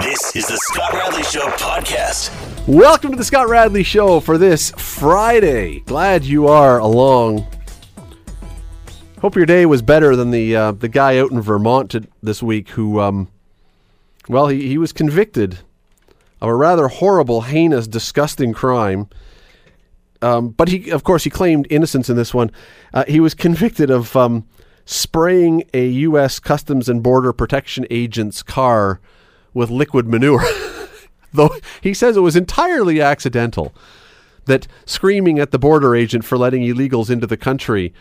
[0.00, 2.30] This is the Scott Radley Show podcast.
[2.68, 5.80] Welcome to the Scott Radley Show for this Friday.
[5.80, 7.46] Glad you are along.
[9.22, 12.68] Hope your day was better than the uh, the guy out in Vermont this week
[12.70, 13.28] who, um,
[14.28, 15.60] well, he, he was convicted
[16.42, 19.08] of a rather horrible, heinous, disgusting crime.
[20.20, 22.50] Um, but he, of course, he claimed innocence in this one.
[22.92, 24.46] Uh, he was convicted of um,
[24.84, 26.38] spraying a U.S.
[26.38, 29.00] Customs and Border Protection agent's car
[29.56, 30.44] with liquid manure.
[31.32, 33.74] Though he says it was entirely accidental.
[34.44, 37.92] That screaming at the border agent for letting illegals into the country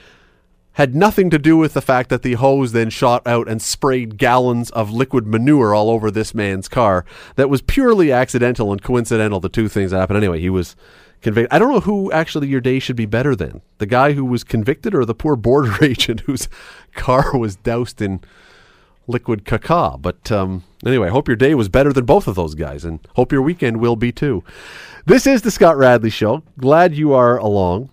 [0.73, 4.17] had nothing to do with the fact that the hose then shot out and sprayed
[4.17, 7.05] gallons of liquid manure all over this man's car.
[7.35, 10.17] That was purely accidental and coincidental, the two things that happened.
[10.17, 10.75] Anyway, he was
[11.21, 11.51] convicted.
[11.53, 14.43] I don't know who actually your day should be better than the guy who was
[14.43, 16.49] convicted or the poor border agent whose
[16.93, 18.21] car was doused in
[19.07, 20.01] liquid caca.
[20.01, 22.99] But um, anyway, I hope your day was better than both of those guys and
[23.15, 24.43] hope your weekend will be too.
[25.05, 26.43] This is the Scott Radley Show.
[26.59, 27.89] Glad you are along.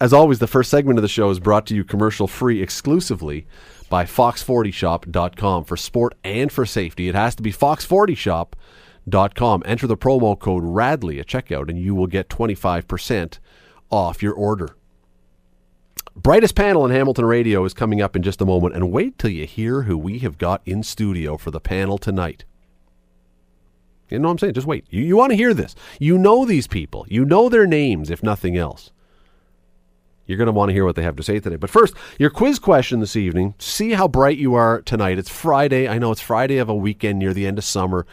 [0.00, 3.46] As always, the first segment of the show is brought to you commercial free exclusively
[3.88, 7.08] by Fox40Shop.com for sport and for safety.
[7.08, 9.62] It has to be Fox40Shop.com.
[9.64, 13.38] Enter the promo code RADLEY at checkout and you will get 25%
[13.90, 14.76] off your order.
[16.16, 19.30] Brightest panel in Hamilton Radio is coming up in just a moment, and wait till
[19.30, 22.44] you hear who we have got in studio for the panel tonight.
[24.08, 24.54] You know what I'm saying?
[24.54, 24.86] Just wait.
[24.88, 25.74] You, you want to hear this.
[26.00, 27.04] You know these people.
[27.08, 28.92] You know their names, if nothing else.
[30.24, 31.56] You're going to want to hear what they have to say today.
[31.56, 33.54] But first, your quiz question this evening.
[33.58, 35.18] See how bright you are tonight.
[35.18, 35.86] It's Friday.
[35.86, 38.06] I know it's Friday of a weekend near the end of summer.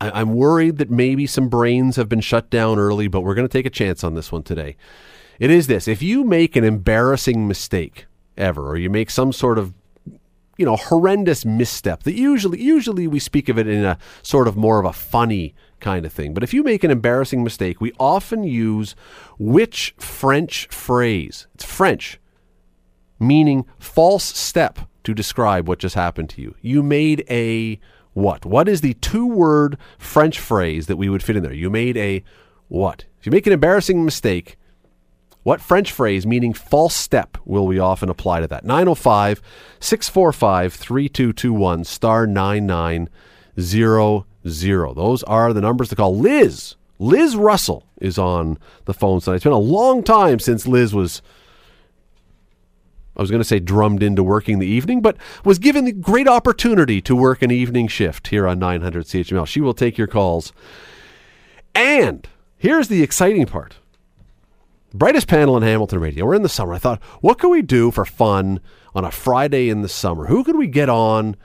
[0.00, 3.48] I, am worried that maybe some brains have been shut down early, but we're going
[3.48, 4.76] to take a chance on this one today.
[5.38, 9.58] It is this if you make an embarrassing mistake ever, or you make some sort
[9.58, 9.74] of
[10.56, 14.56] you know horrendous misstep that usually usually we speak of it in a sort of
[14.56, 16.34] more of a funny kind of thing.
[16.34, 18.96] But if you make an embarrassing mistake, we often use
[19.38, 21.46] which French phrase?
[21.54, 22.20] It's French,
[23.20, 26.56] meaning false step to describe what just happened to you.
[26.60, 27.78] You made a
[28.12, 28.44] what?
[28.44, 31.52] What is the two word French phrase that we would fit in there?
[31.52, 32.24] You made a
[32.66, 33.04] what?
[33.20, 34.58] If you make an embarrassing mistake,
[35.48, 38.66] what French phrase meaning false step will we often apply to that?
[38.66, 39.40] 905
[39.80, 44.94] 645 3221 star 9900.
[44.94, 46.18] Those are the numbers to call.
[46.18, 49.36] Liz, Liz Russell is on the phone tonight.
[49.36, 51.22] It's been a long time since Liz was,
[53.16, 55.16] I was going to say drummed into working the evening, but
[55.46, 59.46] was given the great opportunity to work an evening shift here on 900 CHML.
[59.46, 60.52] She will take your calls.
[61.74, 63.77] And here's the exciting part
[64.92, 66.26] brightest panel in Hamilton radio.
[66.26, 66.72] We're in the summer.
[66.74, 68.60] I thought, what can we do for fun
[68.94, 70.26] on a Friday in the summer?
[70.26, 71.36] Who could we get on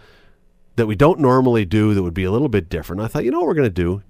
[0.76, 3.02] that we don't normally do that would be a little bit different?
[3.02, 4.02] I thought, you know what we're going to do?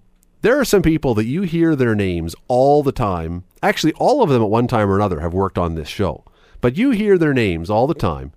[0.41, 3.45] There are some people that you hear their names all the time.
[3.61, 6.25] Actually, all of them at one time or another have worked on this show.
[6.59, 8.33] But you hear their names all the time,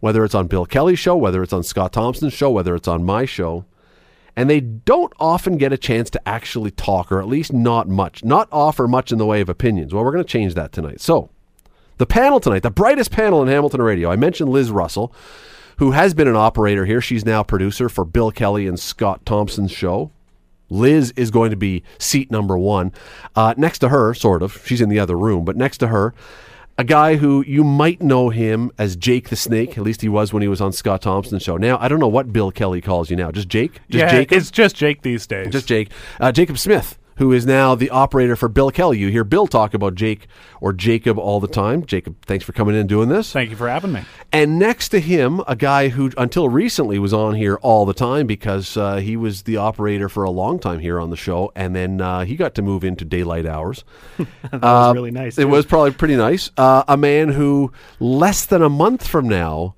[0.00, 3.04] whether it's on Bill Kelly's show, whether it's on Scott Thompson's show, whether it's on
[3.04, 3.64] my show
[4.36, 8.24] and they don't often get a chance to actually talk, or at least not much,
[8.24, 9.92] not offer much in the way of opinions.
[9.92, 11.00] Well, we're going to change that tonight.
[11.00, 11.30] So,
[11.98, 15.12] the panel tonight, the brightest panel in Hamilton radio, I mentioned Liz Russell,
[15.78, 17.00] who has been an operator here.
[17.00, 20.10] She's now producer for Bill Kelly and Scott Thompson's show.
[20.70, 22.92] Liz is going to be seat number one.
[23.36, 26.14] Uh, next to her, sort of, she's in the other room, but next to her,
[26.78, 29.76] a guy who you might know him as Jake the Snake.
[29.76, 31.56] At least he was when he was on Scott Thompson's show.
[31.56, 33.30] Now I don't know what Bill Kelly calls you now.
[33.30, 33.74] Just Jake.
[33.90, 34.38] Just yeah, Jacob?
[34.38, 35.52] it's just Jake these days.
[35.52, 35.90] Just Jake.
[36.20, 38.98] Uh, Jacob Smith who is now the operator for Bill Kelly.
[38.98, 40.26] You hear Bill talk about Jake
[40.60, 41.84] or Jacob all the time.
[41.84, 43.32] Jacob, thanks for coming in and doing this.
[43.32, 44.02] Thank you for having me.
[44.32, 48.26] And next to him, a guy who until recently was on here all the time
[48.26, 51.74] because uh, he was the operator for a long time here on the show, and
[51.76, 53.84] then uh, he got to move into daylight hours.
[54.50, 55.38] that was really nice.
[55.38, 55.48] It too.
[55.48, 56.50] was probably pretty nice.
[56.56, 59.74] Uh, a man who less than a month from now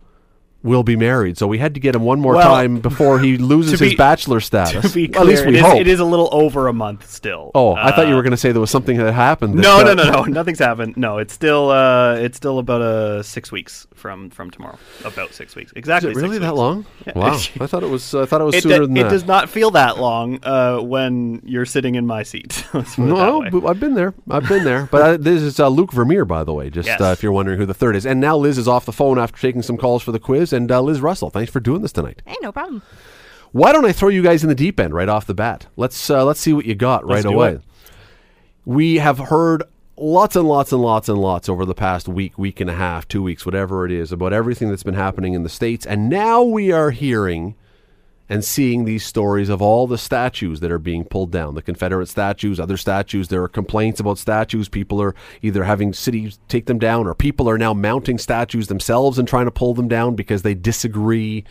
[0.64, 1.38] will be married.
[1.38, 3.94] So we had to get him one more Well, time before he loses be- his
[3.94, 4.82] bachelor status.
[4.88, 5.76] To be clear, At least we it, is, hope.
[5.80, 7.52] it is a little over a month still.
[7.54, 9.54] Oh, I thought you Uh, were going to say there was something that happened.
[9.54, 10.22] No, uh, no, no, no.
[10.40, 10.96] Nothing's happened.
[10.96, 14.78] No, it's still uh, it's still about uh, six weeks from from tomorrow.
[15.04, 16.10] About six weeks, Is exactly.
[16.10, 16.58] it really that weeks.
[16.58, 16.86] long?
[17.14, 18.14] Wow, I thought it was.
[18.14, 19.10] I thought it was It, sooner do- than it that.
[19.10, 22.64] does not feel that long uh, when you're sitting in my seat.
[22.72, 24.14] Let's put it that No, but I've been there.
[24.30, 24.88] I've been there.
[24.90, 26.70] But I, this is uh, Luke Vermeer, by the way.
[26.70, 27.00] Just Yes.
[27.00, 28.06] uh, if you're wondering who the third is.
[28.06, 30.52] And now Liz is off the phone after taking some calls for the quiz.
[30.54, 32.22] And uh, Liz Russell, thanks for doing this tonight.
[32.24, 32.82] Hey, no problem.
[33.52, 35.66] Why don't I throw you guys in the deep end right off the bat?
[35.76, 37.52] Let's uh, let's see what you got Let's right away.
[37.52, 37.62] it.
[38.64, 39.64] We have heard
[39.96, 43.06] lots and lots and lots and lots over the past week, week and a half,
[43.06, 46.42] two weeks, whatever it is, about everything that's been happening in the states, and now
[46.42, 47.54] we are hearing
[48.28, 52.06] and seeing these stories of all the statues that are being pulled down the Confederate
[52.06, 53.28] statues, other statues.
[53.28, 54.68] There are complaints about statues.
[54.68, 59.18] People are either having cities take them down, or people are now mounting statues themselves
[59.18, 61.44] and trying to pull them down because they disagree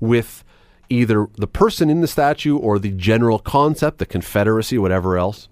[0.00, 0.44] with
[0.88, 5.48] either the person in the statue or the general concept, the Confederacy, whatever else.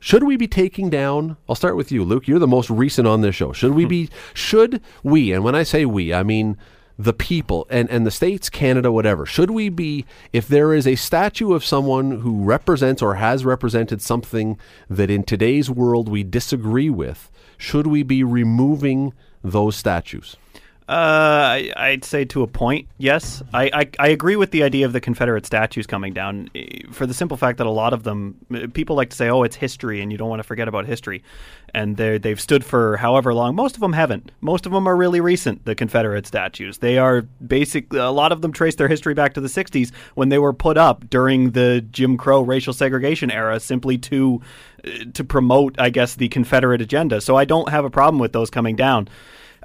[0.00, 1.36] Should we be taking down?
[1.48, 2.28] I'll start with you, Luke.
[2.28, 3.52] You're the most recent on this show.
[3.52, 4.10] Should we be?
[4.34, 5.32] Should we?
[5.32, 6.58] And when I say we, I mean
[6.98, 9.26] the people and, and the states, Canada, whatever.
[9.26, 14.00] Should we be, if there is a statue of someone who represents or has represented
[14.00, 14.58] something
[14.88, 19.12] that in today's world we disagree with, should we be removing
[19.42, 20.36] those statues?
[20.88, 23.42] Uh, I, I'd say to a point, yes.
[23.52, 27.06] I, I, I agree with the idea of the Confederate statues coming down eh, for
[27.06, 29.56] the simple fact that a lot of them, eh, people like to say, oh, it's
[29.56, 31.24] history and you don't want to forget about history.
[31.74, 33.56] And they they've stood for however long.
[33.56, 34.30] Most of them haven't.
[34.40, 36.78] Most of them are really recent, the Confederate statues.
[36.78, 40.28] They are basic, a lot of them trace their history back to the 60s when
[40.28, 44.40] they were put up during the Jim Crow racial segregation era simply to,
[44.84, 47.20] eh, to promote, I guess, the Confederate agenda.
[47.20, 49.08] So I don't have a problem with those coming down.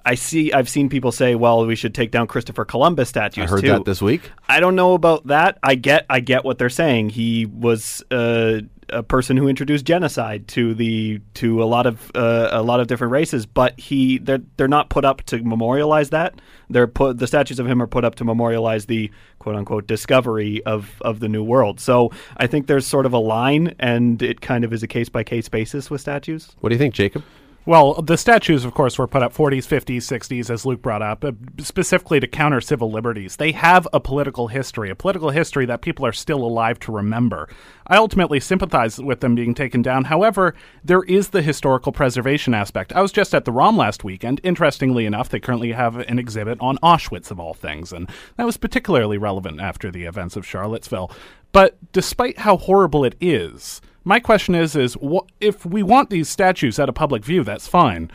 [0.06, 0.52] I see.
[0.52, 3.70] I've seen people say, "Well, we should take down Christopher Columbus statues." I heard too.
[3.70, 4.32] that this week.
[4.50, 5.58] I don't know about that.
[5.64, 6.06] I get.
[6.10, 7.10] I get what they're saying.
[7.10, 8.62] He was uh,
[8.92, 12.88] a person who introduced genocide to the to a lot of uh, a lot of
[12.88, 16.36] different races, but he they're they're not put up to memorialize that.
[16.70, 20.64] They're put the statues of him are put up to memorialize the quote unquote discovery
[20.66, 21.80] of of the new world.
[21.80, 25.10] So I think there's sort of a line, and it kind of is a case
[25.10, 26.56] by case basis with statues.
[26.60, 27.24] What do you think, Jacob?
[27.64, 31.24] Well, the statues, of course, were put up 40s, 50s, 60s, as Luke brought up,
[31.24, 33.36] uh, specifically to counter civil liberties.
[33.36, 37.48] They have a political history, a political history that people are still alive to remember.
[37.86, 40.06] I ultimately sympathize with them being taken down.
[40.06, 42.94] However, there is the historical preservation aspect.
[42.94, 44.42] I was just at the ROM last weekend.
[44.44, 48.58] Interestingly enough, they currently have an exhibit on Auschwitz, of all things, and that was
[48.58, 51.12] particularly relevant after the events of Charlottesville.
[51.52, 56.30] But despite how horrible it is, my question is is wh- if we want these
[56.30, 58.12] statues at a public view, that's fine.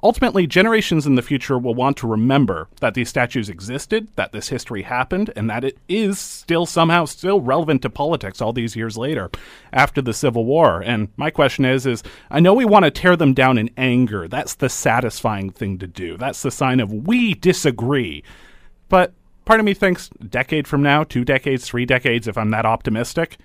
[0.00, 4.48] Ultimately, generations in the future will want to remember that these statues existed, that this
[4.48, 8.96] history happened, and that it is still somehow still relevant to politics all these years
[8.96, 9.28] later
[9.72, 10.80] after the Civil War.
[10.80, 14.28] And my question is is I know we want to tear them down in anger.
[14.28, 16.16] That's the satisfying thing to do.
[16.16, 18.22] That's the sign of we disagree.
[18.88, 19.14] But
[19.46, 23.36] part of me thinks decade from now, two decades, three decades, if I'm that optimistic,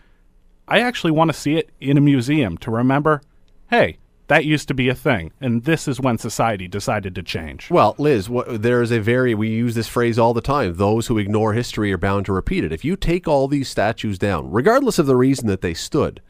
[0.67, 3.21] I actually want to see it in a museum to remember,
[3.69, 7.69] hey, that used to be a thing, and this is when society decided to change.
[7.69, 11.17] Well, Liz, there is a very, we use this phrase all the time those who
[11.17, 12.71] ignore history are bound to repeat it.
[12.71, 16.21] If you take all these statues down, regardless of the reason that they stood,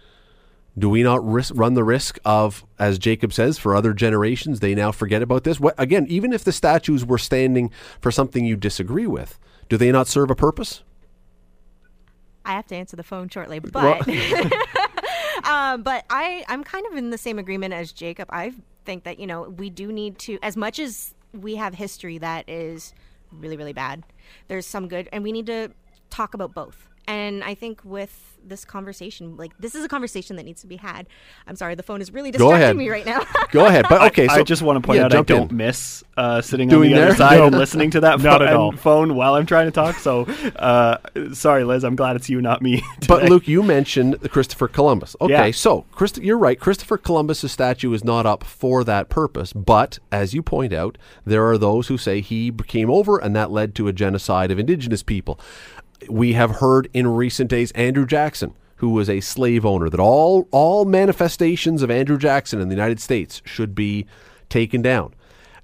[0.77, 4.73] do we not risk, run the risk of, as Jacob says, for other generations, they
[4.73, 5.59] now forget about this?
[5.59, 7.69] What, again, even if the statues were standing
[8.01, 9.37] for something you disagree with,
[9.69, 10.81] do they not serve a purpose?
[12.45, 14.07] I have to answer the phone shortly, but
[15.43, 18.29] um, but I I'm kind of in the same agreement as Jacob.
[18.31, 18.53] I
[18.85, 22.47] think that you know we do need to, as much as we have history that
[22.49, 22.93] is
[23.31, 24.03] really really bad.
[24.47, 25.71] There's some good, and we need to
[26.09, 26.87] talk about both.
[27.07, 30.75] And I think with this conversation, like this is a conversation that needs to be
[30.75, 31.07] had.
[31.47, 32.75] I'm sorry, the phone is really Go ahead.
[32.75, 33.23] distracting me right now.
[33.51, 33.85] Go ahead.
[33.89, 35.57] But okay, I, so I just want to point yeah, out I don't in.
[35.57, 37.07] miss uh, sitting Doing on the there?
[37.09, 37.47] other side No.
[37.47, 38.71] and listening to that Not pho- at all.
[38.73, 39.95] phone while I'm trying to talk.
[39.95, 40.23] So,
[40.57, 40.97] uh,
[41.33, 41.83] sorry, Liz.
[41.85, 42.83] I'm glad it's you, not me.
[43.07, 43.29] But.
[43.29, 45.15] Luke, you mentioned Christopher Columbus.
[45.21, 45.51] Okay, Yeah.
[45.51, 46.59] so Christ- you're right.
[46.59, 49.53] Christopher Columbus's statue is not up for that purpose.
[49.53, 53.51] But as you point out, there are those who say he came over and that
[53.51, 55.39] led to a genocide of indigenous people.
[56.09, 60.47] We have heard in recent days Andrew Jackson, who was a slave owner, that all
[60.51, 64.05] all manifestations of Andrew Jackson in the United States should be
[64.49, 65.13] taken down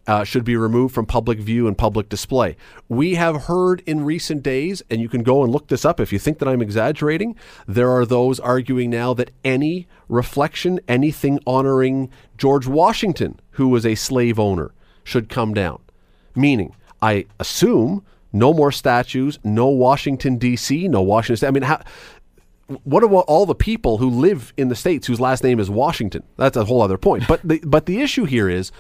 [0.10, 2.58] uh, should be removed from public view and public display.
[2.88, 6.12] We have heard in recent days, and you can go and look this up if
[6.12, 7.36] you think that I'm exaggerating,
[7.68, 13.94] there are those arguing now that any reflection, anything honoring George Washington, who was a
[13.94, 14.72] slave owner,
[15.04, 15.80] should come down.
[16.34, 21.48] Meaning, I assume no more statues, no Washington, D.C., no Washington State.
[21.48, 21.82] I mean, how
[22.84, 26.24] what about all the people who live in the states whose last name is Washington?
[26.38, 27.28] That's a whole other point.
[27.28, 28.72] But the but the issue here is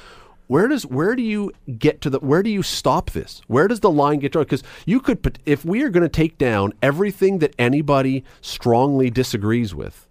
[0.47, 3.41] where does where do you get to the where do you stop this?
[3.47, 4.45] Where does the line get drawn?
[4.45, 9.73] Because you could if we are going to take down everything that anybody strongly disagrees
[9.73, 10.07] with.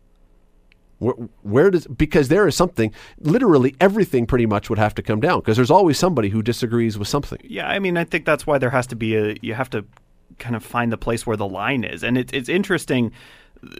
[0.99, 5.21] Where, where does because there is something literally everything pretty much would have to come
[5.21, 7.39] down because there's always somebody who disagrees with something.
[7.45, 9.37] Yeah, I mean, I think that's why there has to be a.
[9.41, 9.85] You have to
[10.39, 13.13] kind of find the place where the line is, and it's it's interesting.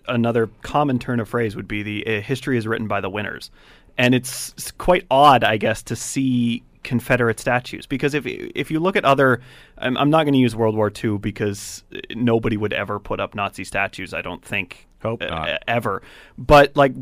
[0.09, 3.51] Another common turn of phrase would be the uh, history is written by the winners,
[3.97, 8.81] and it's, it's quite odd, I guess, to see Confederate statues because if if you
[8.81, 9.43] look at other,
[9.77, 11.85] I'm, I'm not going to use World War II because
[12.17, 14.15] nobody would ever put up Nazi statues.
[14.15, 14.87] I don't think.
[15.03, 15.63] Hope uh, not.
[15.69, 16.03] ever,
[16.39, 16.93] but like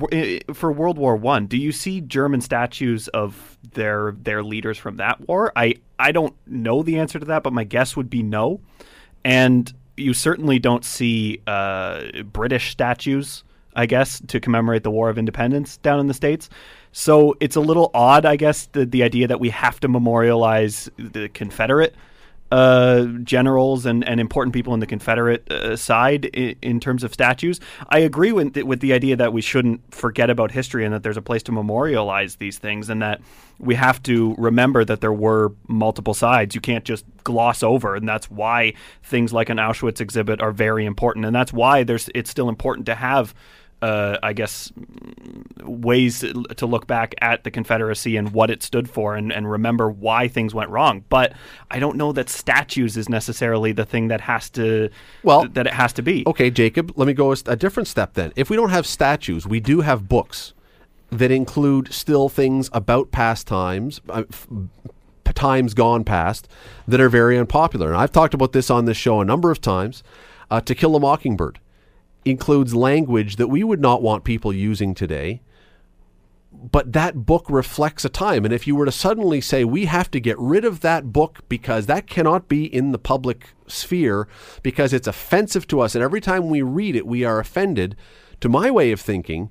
[0.52, 5.26] for World War One, do you see German statues of their their leaders from that
[5.28, 5.52] war?
[5.54, 8.60] I I don't know the answer to that, but my guess would be no.
[9.24, 15.16] And you certainly don't see uh, British statues, I guess, to commemorate the War of
[15.16, 16.50] Independence down in the states.
[16.98, 20.88] So it's a little odd, I guess, the the idea that we have to memorialize
[20.96, 21.94] the Confederate
[22.50, 27.12] uh, generals and, and important people in the Confederate uh, side in, in terms of
[27.12, 27.60] statues.
[27.90, 31.02] I agree with the, with the idea that we shouldn't forget about history and that
[31.02, 33.20] there's a place to memorialize these things and that
[33.58, 36.54] we have to remember that there were multiple sides.
[36.54, 38.72] You can't just gloss over, and that's why
[39.02, 42.86] things like an Auschwitz exhibit are very important, and that's why there's it's still important
[42.86, 43.34] to have.
[43.82, 44.72] Uh, I guess
[45.62, 46.20] ways
[46.56, 50.28] to look back at the Confederacy and what it stood for and, and remember why
[50.28, 51.04] things went wrong.
[51.10, 51.34] But
[51.70, 54.88] I don't know that statues is necessarily the thing that has to
[55.22, 56.24] Well- that it has to be.
[56.26, 58.32] Okay, Jacob, let me go a different step then.
[58.34, 60.54] If we don't have statues, we do have books
[61.10, 64.48] that include still things about past times, uh, f-
[65.34, 66.48] times gone past,
[66.88, 67.88] that are very unpopular.
[67.88, 70.02] And I've talked about this on this show a number of times.
[70.50, 71.58] Uh, to Kill a Mockingbird
[72.26, 75.40] includes language that we would not want people using today
[76.70, 78.44] but that book reflects a time.
[78.44, 81.40] And if you were to suddenly say, we have to get rid of that book
[81.48, 84.26] because that cannot be in the public sphere
[84.62, 87.96] because it's offensive to us, and every time we read it, we are offended,
[88.40, 89.50] to my way of thinking,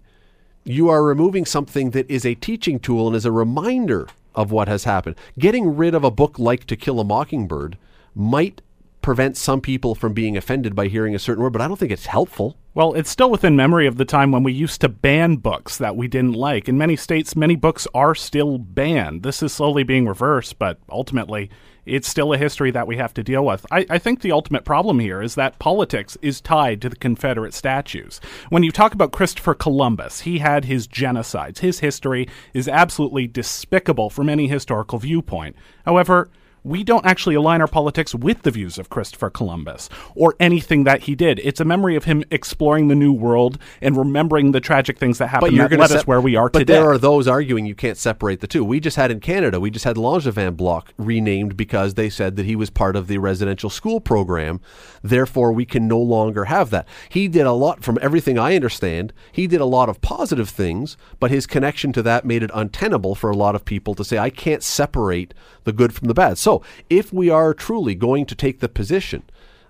[0.64, 4.68] you are removing something that is a teaching tool and is a reminder of what
[4.68, 5.16] has happened.
[5.38, 7.78] Getting rid of a book like To Kill a Mockingbird
[8.14, 8.62] might
[9.06, 11.92] prevent some people from being offended by hearing a certain word, but I don't think
[11.92, 12.58] it's helpful.
[12.74, 15.96] Well, it's still within memory of the time when we used to ban books that
[15.96, 16.68] we didn't like.
[16.68, 19.22] In many states, many books are still banned.
[19.22, 21.52] This is slowly being reversed, but ultimately,
[21.86, 23.64] it's still a history that we have to deal with.
[23.70, 27.54] I, I think the ultimate problem here is that politics is tied to the Confederate
[27.54, 28.20] statues.
[28.50, 31.60] When you talk about Christopher Columbus, he had his genocides.
[31.60, 35.56] His history is absolutely despicable from any historical viewpoint.
[35.86, 36.28] However,
[36.66, 41.04] we don't actually align our politics with the views of Christopher Columbus or anything that
[41.04, 41.40] he did.
[41.44, 45.28] It's a memory of him exploring the new world and remembering the tragic things that
[45.28, 46.74] happened that led us where we are but today.
[46.74, 48.66] there are those arguing you can't separate the two.
[48.66, 52.48] We just had in Canada, we just had Langevin Block renamed because they said that
[52.48, 54.60] he was part of the residential school program.
[55.04, 56.88] Therefore, we can no longer have that.
[57.10, 60.98] He did a lot, from everything I understand, he did a lot of positive things,
[61.20, 64.18] but his connection to that made it untenable for a lot of people to say,
[64.18, 66.38] I can't separate the good from the bad.
[66.38, 69.24] So, if we are truly going to take the position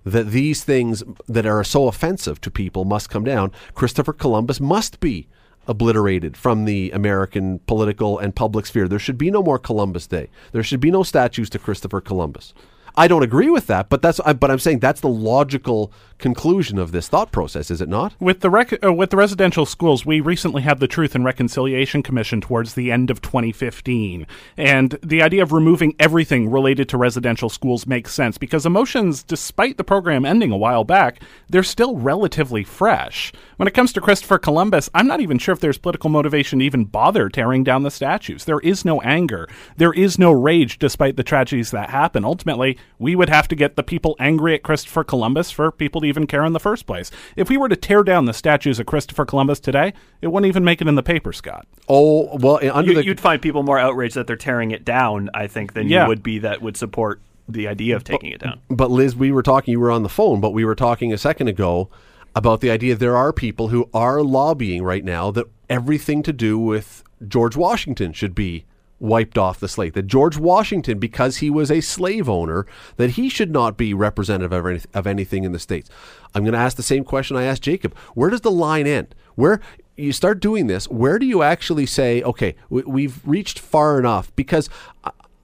[0.05, 4.99] that these things that are so offensive to people must come down, Christopher Columbus must
[4.99, 5.27] be
[5.67, 8.87] obliterated from the American political and public sphere.
[8.87, 10.29] There should be no more Columbus Day.
[10.51, 12.53] There should be no statues to Christopher Columbus.
[12.97, 16.91] I don't agree with that, but that's but I'm saying that's the logical conclusion of
[16.91, 18.13] this thought process, is it not?
[18.21, 22.01] With the rec- uh, with the residential schools, we recently had the Truth and Reconciliation
[22.01, 24.25] Commission towards the end of 2015,
[24.57, 29.77] and the idea of removing everything related to residential schools makes sense because emotions, despite
[29.77, 33.33] the program ending a while back, they're still relatively fresh.
[33.57, 36.65] When it comes to Christopher Columbus, I'm not even sure if there's political motivation to
[36.65, 38.45] even bother tearing down the statues.
[38.45, 42.23] There is no anger, there is no rage, despite the tragedies that happen.
[42.23, 46.07] Ultimately, we would have to get the people angry at Christopher Columbus for people to
[46.07, 47.11] even care in the first place.
[47.35, 50.63] If we were to tear down the statues of Christopher Columbus today, it wouldn't even
[50.63, 51.67] make it in the paper, Scott.
[51.89, 55.29] Oh well, under You, the you'd find people more outraged that they're tearing it down,
[55.33, 56.03] I think, than Yeah.
[56.03, 58.59] you would be that would support the idea of taking it down.
[58.69, 59.71] But Liz, we were talking.
[59.73, 61.89] You were on the phone, but we were talking a second ago
[62.35, 66.57] about the idea there are people who are lobbying right now that everything to do
[66.57, 68.65] with George Washington should be
[69.05, 69.93] wiped off the slate.
[69.93, 72.65] That George Washington, because he was a slave owner,
[72.97, 75.89] that he should not be representative of, any, of anything in the states.
[76.33, 77.95] I'm going to ask the same question I asked Jacob.
[78.13, 79.15] Where does the line end?
[79.35, 79.61] Where
[79.95, 84.35] you start doing this, where do you actually say, okay, we, we've reached far enough?
[84.35, 84.69] Because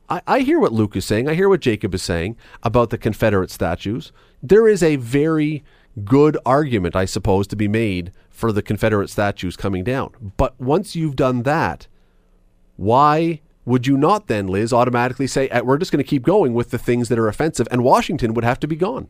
[0.09, 1.29] I, I hear what Luke is saying.
[1.29, 4.11] I hear what Jacob is saying about the Confederate statues.
[4.43, 5.63] There is a very
[6.03, 10.33] good argument, I suppose, to be made for the Confederate statues coming down.
[10.37, 11.87] But once you've done that,
[12.75, 16.53] why would you not then, Liz, automatically say, "Eh, we're just going to keep going
[16.53, 19.09] with the things that are offensive and Washington would have to be gone?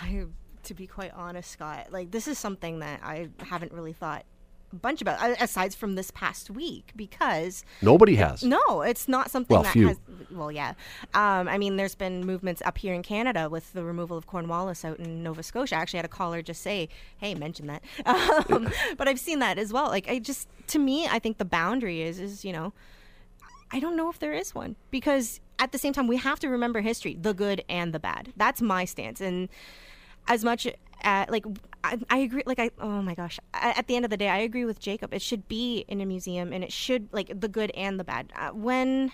[0.00, 0.24] I,
[0.64, 4.24] to be quite honest, Scott, like this is something that I haven't really thought
[4.72, 8.44] a bunch about, aside from this past week, because Nobody has.
[8.44, 9.88] no, it's not something Well, that few.
[9.88, 9.98] has.
[10.30, 10.74] Well, yeah.
[11.12, 14.84] Um, I mean, there's been movements up here in Canada with the removal of Cornwallis
[14.84, 15.74] out in Nova Scotia.
[15.74, 19.58] I actually had a caller just say, "Hey, mention that." Um, but I've seen that
[19.58, 19.88] as well.
[19.88, 22.72] Like, I just, to me, I think the boundary is, is you know,
[23.70, 26.48] I don't know if there is one because at the same time we have to
[26.48, 28.32] remember history, the good and the bad.
[28.36, 29.20] That's my stance.
[29.20, 29.48] And
[30.28, 30.66] as much
[31.04, 31.44] uh, like
[31.82, 34.38] I, I agree like I oh my gosh at the end of the day I
[34.38, 35.14] agree with Jacob.
[35.14, 38.32] It should be in a museum and it should like the good and the bad.
[38.36, 39.12] Uh, when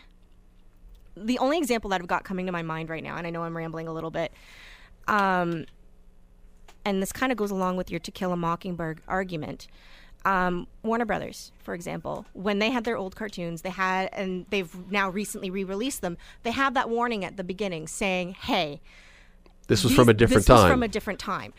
[1.16, 3.42] the only example that I've got coming to my mind right now, and I know
[3.42, 4.32] I'm rambling a little bit,
[5.08, 5.64] um,
[6.84, 9.66] and this kind of goes along with your To Kill a Mockingbird argument.
[10.26, 14.74] Um, Warner Brothers, for example, when they had their old cartoons, they had, and they've
[14.90, 16.18] now recently re-released them.
[16.42, 18.80] They have that warning at the beginning saying, "Hey,
[19.68, 20.70] This was these- from a different this was time.
[20.70, 21.54] from a different time."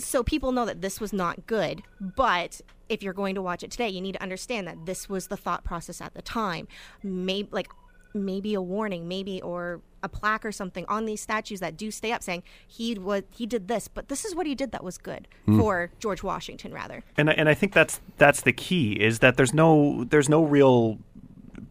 [0.00, 3.70] So people know that this was not good, but if you're going to watch it
[3.70, 6.66] today, you need to understand that this was the thought process at the time.
[7.04, 7.68] Maybe like
[8.14, 12.12] maybe a warning, maybe or a plaque or something on these statues that do stay
[12.12, 14.96] up saying he was he did this, but this is what he did that was
[14.96, 15.58] good Hmm.
[15.58, 17.02] for George Washington rather.
[17.16, 20.44] and I- and I think that's that's the key is that there's no there's no
[20.44, 20.98] real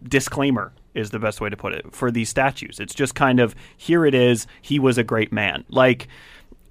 [0.03, 2.79] disclaimer is the best way to put it for these statues.
[2.79, 4.48] It's just kind of here it is.
[4.62, 5.63] He was a great man.
[5.70, 6.08] Like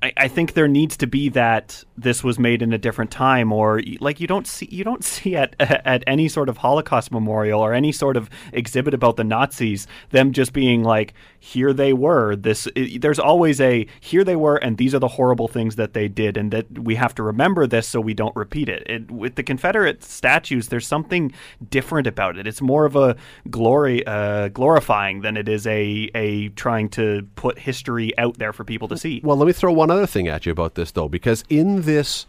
[0.02, 3.52] I, I think there needs to be that this was made in a different time,
[3.52, 7.60] or like you don't see you don't see at at any sort of Holocaust memorial
[7.60, 12.36] or any sort of exhibit about the Nazis them just being like here they were.
[12.36, 15.94] This i there's always a here they were, and these are the horrible things that
[15.94, 18.82] they did, and that we have to remember this so we don't repeat it.
[18.86, 21.32] it with the Confederate statues, there's something
[21.70, 22.46] different about it.
[22.46, 23.16] It's more of a
[23.50, 28.64] glory uh, glorifying than it is a a trying to put history out there for
[28.64, 29.20] people to see.
[29.24, 32.26] Well, let me throw one other thing at you about this, though, because in this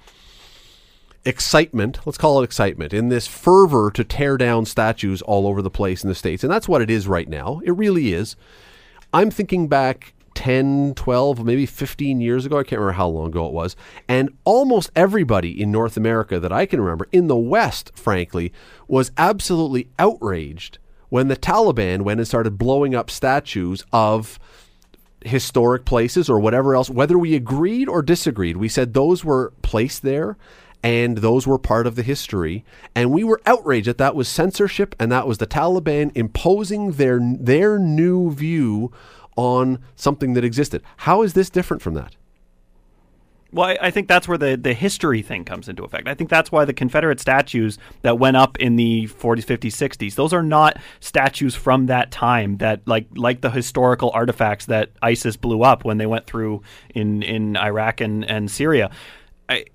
[1.25, 5.69] excitement, let's call it excitement, in this fervor to tear down statues all over the
[5.69, 8.35] place in the States, and that's what it is right now, it really is.
[9.13, 12.59] I'm thinking back 10, 12, maybe 15 years ago.
[12.59, 13.75] I can't remember how long ago it was.
[14.07, 18.53] And almost everybody in North America that I can remember, in the West, frankly,
[18.87, 20.77] was absolutely outraged
[21.09, 24.37] when the Taliban went and started blowing up statues of
[25.25, 30.03] historic places or whatever else, whether we agreed or disagreed, we said those were placed
[30.03, 30.37] there
[30.83, 32.63] and those were part of the history.
[32.95, 37.19] And we were outraged that that was censorship and that was the Taliban imposing their
[37.21, 38.91] their new view
[39.35, 40.81] on something that existed.
[40.97, 42.15] How is this different from that?
[43.57, 46.07] Well, I, I think that's where the, the history thing comes into effect.
[46.07, 50.13] I think that's why the Confederate statues that went up in the 40s, 50s, 60s,
[50.13, 55.37] those are not statues from that time that like like the historical artifacts that ISIS
[55.37, 56.61] blew up when they went through
[56.93, 58.91] in, in Iraq and, and Syria.
[59.49, 59.65] I,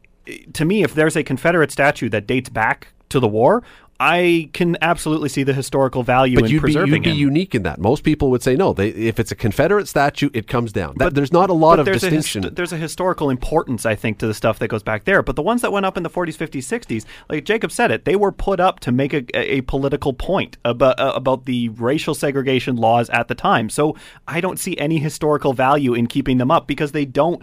[0.53, 3.65] to me, if there's a Confederate statue that dates back to the war,
[4.05, 7.15] I can absolutely see the historical value But in you'd be, preserving you'd be it.
[7.15, 7.79] unique in that.
[7.79, 8.73] Most people would say no.
[8.73, 10.95] They, if it's a Confederate statue, it comes down.
[10.97, 12.45] That, there's not a lot of there's distinction.
[12.47, 15.23] A there's a historical importance, I think, to the stuff that goes back there.
[15.23, 18.05] But the ones that went up in the 40s, 50s, 60s, like Jacob said it,
[18.05, 22.17] they were put up to make a, a political point about uh, about the racial
[22.17, 23.71] segregation laws at the time.
[23.71, 27.41] So I don't see any historical value in keeping them up because they don't.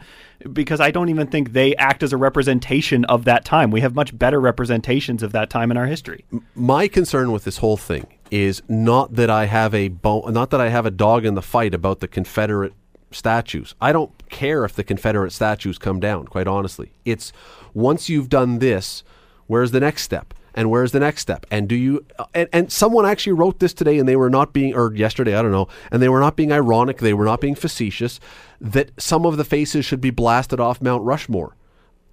[0.54, 3.72] Because I don't even think they act as a representation of that time.
[3.72, 6.26] We have much better representations of that time in our history.
[6.56, 10.62] my concern with this whole thing is not that I have a bo- not that
[10.62, 12.74] I have a dog in the fight about the Confederate
[13.12, 13.76] statues.
[13.82, 16.92] I don't care if the Confederate statues come down, quite honestly.
[17.06, 17.34] It's
[17.74, 19.04] once you've done this,
[19.48, 20.34] where's the next step?
[20.54, 21.46] And where's the next step?
[21.52, 24.76] And do you and, and someone actually wrote this today and they were not being
[24.76, 27.56] or yesterday, I don't know, and they were not being ironic, they were not being
[27.56, 28.20] facetious
[28.62, 31.56] that some of the faces should be blasted off Mount Rushmore.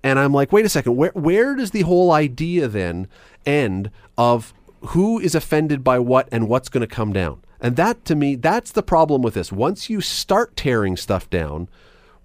[0.03, 3.09] And I'm like, wait a second, where where does the whole idea then
[3.45, 7.43] end of who is offended by what and what's going to come down?
[7.61, 9.51] And that to me, that's the problem with this.
[9.51, 11.69] Once you start tearing stuff down,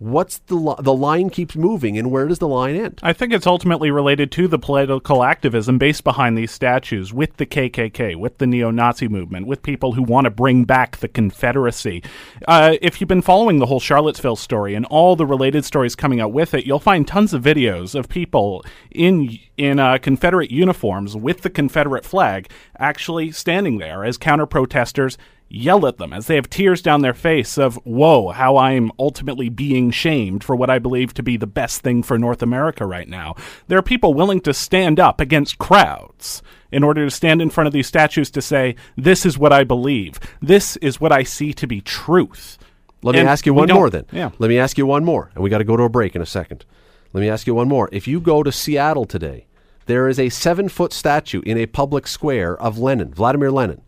[0.02, 3.00] what's the li- the line keeps moving and where does the line end?
[3.04, 7.46] I think it's ultimately related to the political activism based behind these statues with the
[7.46, 12.04] KKK, with the neo Nazi movement, with people who want to bring back the Confederacy.
[12.48, 16.20] Uh, if you've been following the whole Charlottesville story and all the related stories coming
[16.20, 21.16] out with it, you'll find tons of videos of people in in uh, Confederate uniforms
[21.16, 25.20] with the Confederate flag actually standing there as counter protesters
[25.52, 29.50] yell at them as they have tears down their face of, whoa, how I'm ultimately
[29.50, 33.08] being shamed for what I believe to be the best thing for North America right
[33.08, 33.36] now.
[33.68, 37.68] There are people willing to stand up against crowds in order to stand in front
[37.68, 40.20] of these statues to say, this is what I believe.
[40.42, 42.58] This is what I see to be truth.
[43.04, 44.06] Let me ask you one more then.
[44.12, 44.30] Yeah.
[44.40, 45.32] Let me ask you one more.
[45.34, 46.66] And we got to go to a break in a second.
[47.14, 47.90] Let me ask you one more.
[47.92, 49.48] If you go to Seattle today,
[49.88, 53.82] there is a seven foot statue in a public square of Lenin, Vladimir Lenin,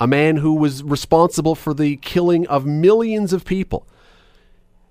[0.00, 3.86] a man who was responsible for the killing of millions of people.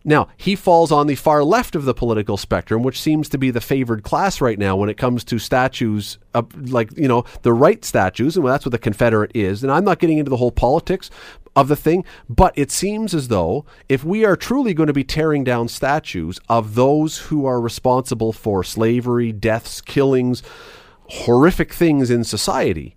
[0.06, 3.52] Now, he falls on the far left of the political spectrum, which seems to be
[3.52, 7.54] the favored class right now when it comes to statues, uh, like, you know, the
[7.54, 9.64] right statues, and that's what the Confederate is.
[9.64, 11.10] And I'm not getting into the whole politics
[11.56, 15.06] of the thing, but it seems as though if we are truly going to be
[15.06, 20.44] tearing down statues of those who are responsible for slavery, deaths, killings,
[21.08, 22.96] horrific things in society,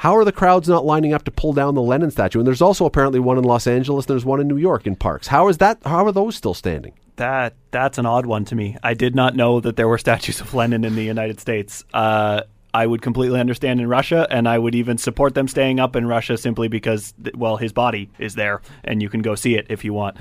[0.00, 2.38] how are the crowds not lining up to pull down the Lenin statue?
[2.38, 4.06] And there's also apparently one in Los Angeles.
[4.06, 5.26] There's one in New York in parks.
[5.26, 5.76] How is that?
[5.84, 6.94] How are those still standing?
[7.16, 8.78] That that's an odd one to me.
[8.82, 11.84] I did not know that there were statues of Lenin in the United States.
[11.92, 15.94] Uh, I would completely understand in Russia, and I would even support them staying up
[15.94, 19.66] in Russia simply because, well, his body is there, and you can go see it
[19.68, 20.16] if you want.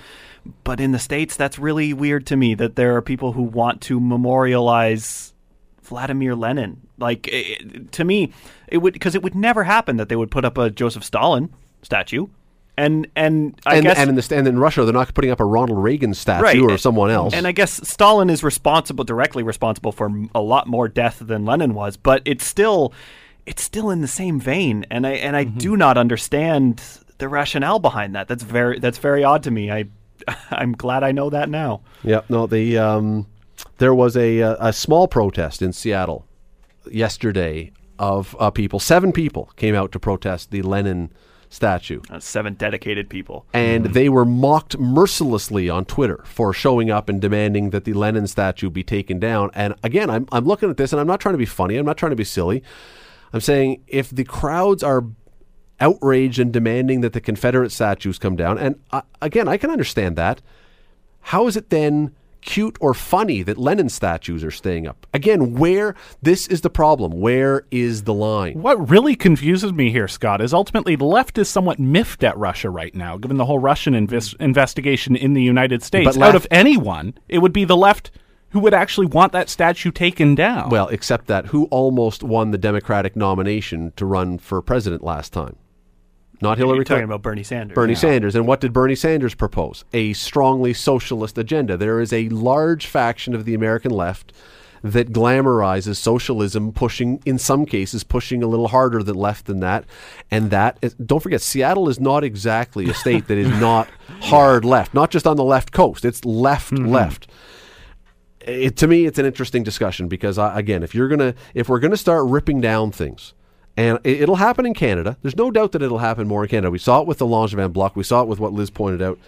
[0.65, 3.79] But in the states, that's really weird to me that there are people who want
[3.83, 5.33] to memorialize
[5.89, 6.79] Vladimir Lenin.
[6.97, 8.31] Like it, to me,
[8.67, 11.53] it would because it would never happen that they would put up a Joseph Stalin
[11.81, 12.27] statue.
[12.77, 15.41] And and I and, guess and in the and in Russia, they're not putting up
[15.41, 16.59] a Ronald Reagan statue Right.
[16.61, 17.33] or someone else.
[17.33, 21.73] And I guess Stalin is responsible, directly responsible for a lot more death than Lenin
[21.73, 22.93] was, but it's still,
[23.45, 24.85] it's still in the same vein.
[24.89, 25.57] And I and I Mm-hmm.
[25.57, 26.81] do not understand
[27.17, 28.29] the rationale behind that.
[28.29, 29.69] That's very that's very odd to me.
[29.71, 29.85] I
[30.51, 31.81] I'm glad I know that now.
[32.03, 33.25] Yeah, no, the um,
[33.77, 36.25] there was a uh, a small protest in Seattle
[36.91, 38.79] yesterday of uh, people.
[38.79, 41.11] Seven people came out to protest the Lenin
[41.51, 43.45] statue, Uh, seven dedicated people.
[43.53, 48.27] and they were mocked mercilessly on Twitter for showing up and demanding that the Lenin
[48.27, 49.49] statue be taken down.
[49.55, 51.75] And again, I'm I'm looking at this, and I'm not trying to be funny.
[51.77, 52.63] I'm not trying to be silly.
[53.33, 55.03] I'm saying if the crowds are
[55.79, 60.15] outraged and demanding that the Confederate statues come down, and uh, again, I can understand
[60.17, 60.41] that.
[61.21, 65.05] How is it then cute or funny that Lenin statues are staying up?
[65.13, 67.19] Again, where this is the problem.
[67.19, 68.61] Where is the line?
[68.61, 72.69] What really confuses me here, Scott, is ultimately the left is somewhat miffed at Russia
[72.69, 76.17] right now, given the whole Russian inves- investigation in the United States.
[76.17, 78.11] But Out of anyone, it would be the left
[78.51, 80.69] who would actually want that statue taken down.
[80.69, 85.55] Well, except that who almost won the Democratic nomination to run for president last time?
[86.41, 87.11] Not Hillary You're talking Clinton.
[87.11, 87.75] about Bernie Sanders.
[87.75, 88.35] Bernie Sanders.
[88.35, 89.83] And what did Bernie Sanders propose?
[89.91, 91.75] A strongly socialist agenda.
[91.75, 94.31] There is a large faction of the American left
[94.81, 99.85] that glamorizes socialism, pushing, in some cases, pushing a little harder than left than that.
[100.31, 103.89] And that, is, don't forget, Seattle is not exactly a state that is not
[104.21, 106.87] hard left, not just on the left coast, it's left, mm-hmm.
[106.87, 107.27] left.
[108.39, 111.79] It, to me, it's an interesting discussion because, I, again, if you're gonna, if we're
[111.79, 113.33] gonna start ripping down things,
[113.77, 115.17] and it, it'll happen in Canada.
[115.21, 116.71] There's no doubt that it'll happen more in Canada.
[116.71, 117.95] We saw it with the Langevin block.
[117.95, 119.19] We saw it with what Liz pointed out.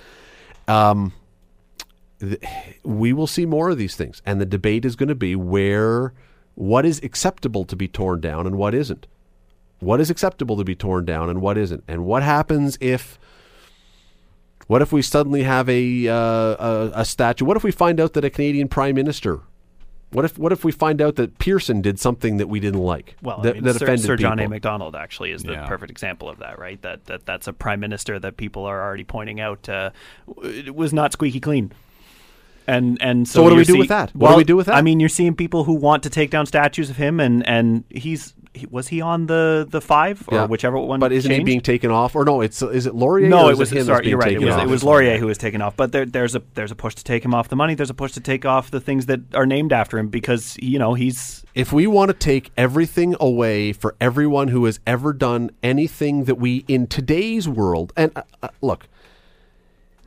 [0.68, 1.14] Um,
[2.20, 2.42] th-
[2.84, 6.14] we will see more of these things, and the debate is going to be where
[6.56, 9.08] what is acceptable to be torn down and what isn't.
[9.80, 13.20] What is acceptable to be torn down and what isn't, and what happens if.
[14.68, 17.44] What if we suddenly have a, uh, a a statue?
[17.44, 19.42] What if we find out that a Canadian prime minister?
[20.12, 23.16] What if what if we find out that Pearson did something that we didn't like?
[23.22, 24.44] Well, that, I mean, that Sir, offended Sir John A.
[24.44, 24.50] people?
[24.50, 25.68] Macdonald actually is the Yeah.
[25.68, 26.82] perfect example of that, right?
[26.82, 29.92] That that that's a prime minister that people are already pointing out uh,
[30.74, 31.72] was not squeaky clean.
[32.68, 34.12] And and so, So what do we you're do with that?
[34.16, 34.76] What do we do with that?
[34.76, 37.84] I mean, you're seeing people who want to take down statues of him, and and
[37.90, 40.46] he's he, was he on the the five or Yeah.
[40.46, 41.00] whichever one?
[41.00, 42.16] But isn't he being taken off?
[42.16, 43.30] Or no, it's is it Laurier?
[43.30, 44.10] No, it was him sorry.
[44.10, 44.34] You're right.
[44.34, 45.76] It was it was Laurier who was taken off.
[45.76, 47.76] But there, there's a there's a push to take him off the money.
[47.76, 50.78] There's a push to take off the things that are named after him because you
[50.80, 55.52] know he's If we want to take everything away for everyone who has ever done
[55.64, 58.88] anything that we in today's world, and uh, uh, look,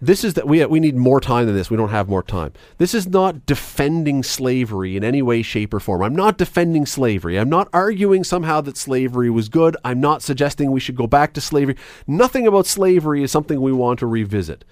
[0.07, 1.71] this is that we we need more time than this.
[1.71, 2.53] We don't have more time.
[2.79, 6.03] This is not defending slavery in any way, shape, or form.
[6.03, 7.39] I'm not defending slavery.
[7.39, 9.77] I'm not arguing somehow that slavery was good.
[9.85, 11.77] I'm not suggesting we should go back to slavery.
[12.07, 14.65] Nothing about slavery is something we want to revisit.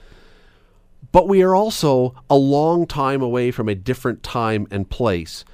[1.12, 5.44] But we are also a long time away from a different time and place.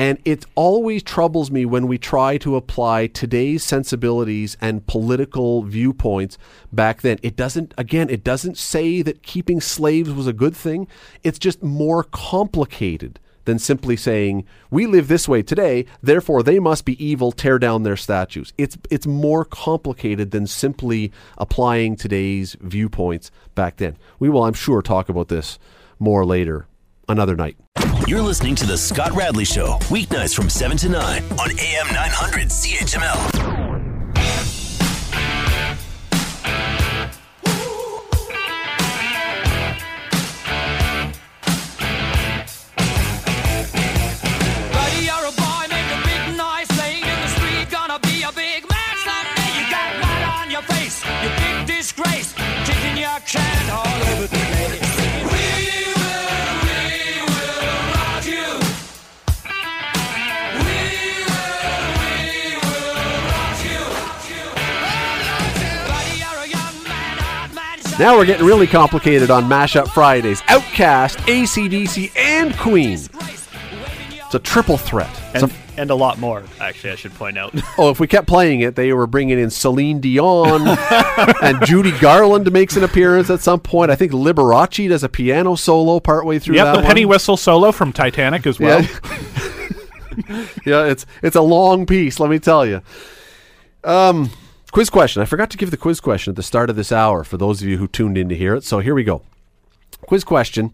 [0.00, 6.38] And it always troubles me when we try to apply today's sensibilities and political viewpoints
[6.72, 7.18] back then.
[7.22, 10.88] It doesn't, again, it doesn't say that keeping slaves was a good thing.
[11.22, 16.86] It's just more complicated than simply saying, we live this way today, therefore they must
[16.86, 18.54] be evil, tear down their statues.
[18.56, 23.98] It's, it's more complicated than simply applying today's viewpoints back then.
[24.18, 25.58] We will, I'm sure, talk about this
[25.98, 26.66] more later,
[27.06, 27.58] another night.
[28.10, 32.48] You're listening to The Scott Radley Show, weeknights from 7 to 9 on AM 900
[32.48, 33.49] CHML.
[68.00, 70.40] Now we're getting really complicated on Mashup Fridays.
[70.42, 72.94] OutKast, ACDC, and Queen.
[72.94, 75.10] It's a triple threat.
[75.34, 76.42] And, a- and a lot more.
[76.60, 77.54] Actually, I should point out.
[77.78, 80.62] oh, if we kept playing it, they were bringing in Celine Dion
[81.42, 83.90] and Judy Garland makes an appearance at some point.
[83.90, 86.86] I think Liberace does a piano solo partway through Yep, the one.
[86.86, 88.80] penny whistle solo from Titanic as well.
[88.80, 88.88] Yeah.
[90.64, 92.80] yeah, it's it's a long piece, let me tell you.
[93.84, 94.30] Um,
[94.70, 95.22] quiz question.
[95.22, 97.62] I forgot to give the quiz question at the start of this hour for those
[97.62, 98.64] of you who tuned in to hear it.
[98.64, 99.22] So here we go.
[100.02, 100.72] Quiz question.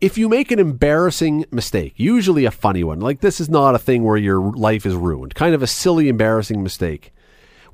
[0.00, 3.78] If you make an embarrassing mistake, usually a funny one, like this is not a
[3.78, 7.12] thing where your life is ruined, kind of a silly, embarrassing mistake,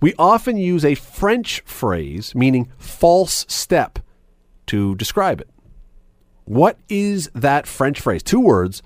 [0.00, 3.98] we often use a French phrase meaning false step
[4.66, 5.48] to describe it.
[6.44, 8.22] What is that French phrase?
[8.22, 8.82] Two words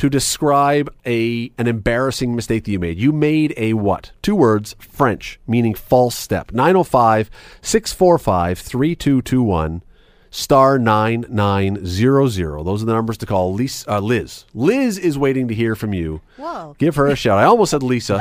[0.00, 2.98] to describe a an embarrassing mistake that you made.
[2.98, 4.12] You made a what?
[4.22, 6.52] Two words, French, meaning false step.
[6.52, 9.82] 905 645 3221
[10.30, 12.64] star 9900.
[12.64, 14.46] Those are the numbers to call Liz, uh, Liz.
[14.54, 16.22] Liz is waiting to hear from you.
[16.36, 16.74] Whoa.
[16.78, 17.38] Give her a shout.
[17.38, 18.20] I almost said Lisa.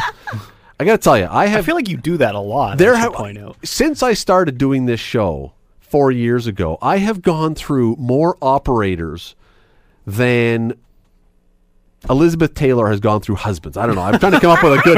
[0.81, 1.59] I got to tell you, I have.
[1.59, 2.77] I feel like you do that a lot.
[2.77, 3.55] there have point out.
[3.63, 9.35] since I started doing this show four years ago, I have gone through more operators
[10.05, 10.73] than
[12.09, 13.77] Elizabeth Taylor has gone through husbands.
[13.77, 14.01] I don't know.
[14.01, 14.97] I'm trying to come up with a good.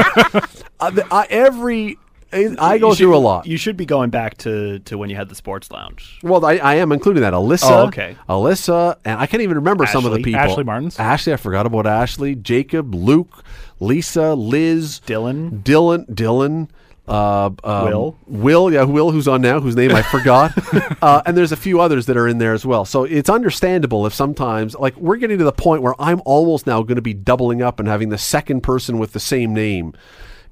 [0.80, 1.98] uh, the- I, every
[2.32, 3.46] I, I go should- through a lot.
[3.46, 6.20] You should be going back to, to when you had the sports lounge.
[6.22, 7.32] well, I, I am including that.
[7.34, 7.70] Alyssa.
[7.70, 8.16] Oh, okay.
[8.28, 10.40] Alyssa, and I can't even remember some of the people.
[10.40, 10.98] Ashley Martins.
[10.98, 12.34] Ashley, I forgot about Ashley.
[12.34, 13.42] Jacob, Luke,
[13.80, 15.62] Lisa, Liz, Dylan.
[15.62, 16.68] Dylan, Dylan,
[17.08, 18.18] uh, um, Will.
[18.26, 20.52] Will, yeah, Will, who's on now, whose name I forgot,
[21.02, 22.84] uh, and there's a few others that are in there as well.
[22.84, 26.82] So it's understandable if sometimes, like, we're getting to the point where I'm almost now
[26.82, 29.94] going to be doubling up and having the second person with the same name.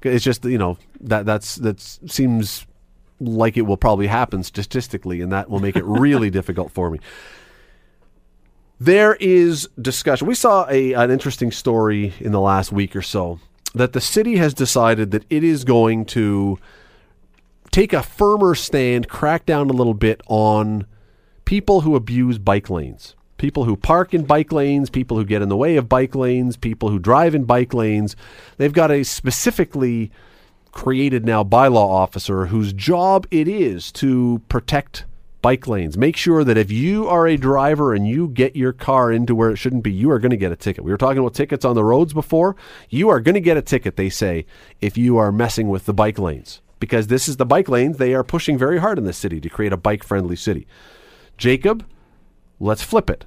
[0.03, 2.65] It's just you know that that's that seems
[3.19, 6.99] like it will probably happen statistically, and that will make it really difficult for me.
[8.79, 10.27] There is discussion.
[10.27, 13.39] We saw a, an interesting story in the last week or so
[13.73, 16.57] that the city has decided that it is going to
[17.71, 20.85] take a firmer stand, crack down a little bit on
[21.45, 23.15] people who abuse bike lanes.
[23.37, 26.57] People who park in bike lanes, people who get in the way of bike lanes,
[26.57, 28.15] people who drive in bike lanes.
[28.57, 30.11] They've got a specifically
[30.71, 35.05] created now bylaw officer whose job it is to protect
[35.41, 35.97] bike lanes.
[35.97, 39.49] Make sure that if you are a driver and you get your car into where
[39.49, 40.83] it shouldn't be, you are going to get a ticket.
[40.83, 42.55] We were talking about tickets on the roads before.
[42.89, 44.45] You are going to get a ticket, they say,
[44.79, 46.61] if you are messing with the bike lanes.
[46.79, 49.49] Because this is the bike lanes they are pushing very hard in this city to
[49.49, 50.67] create a bike friendly city.
[51.37, 51.85] Jacob,
[52.59, 53.25] let's flip it.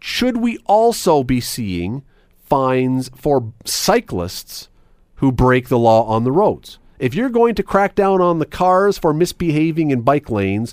[0.00, 2.02] Should we also be seeing
[2.44, 4.68] fines for cyclists
[5.16, 6.78] who break the law on the roads?
[7.02, 10.72] If you're going to crack down on the cars for misbehaving in bike lanes,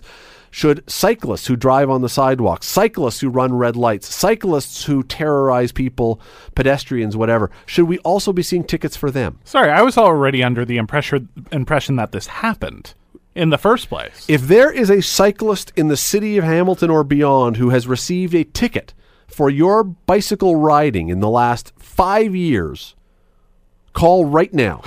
[0.51, 5.71] should cyclists who drive on the sidewalks, cyclists who run red lights, cyclists who terrorize
[5.71, 6.21] people,
[6.53, 9.39] pedestrians, whatever, should we also be seeing tickets for them?
[9.43, 12.93] Sorry, I was already under the impression impression that this happened
[13.33, 14.27] in the first place.
[14.27, 18.35] If there is a cyclist in the city of Hamilton or beyond who has received
[18.35, 18.93] a ticket
[19.25, 22.95] for your bicycle riding in the last five years,
[23.93, 24.83] call right now.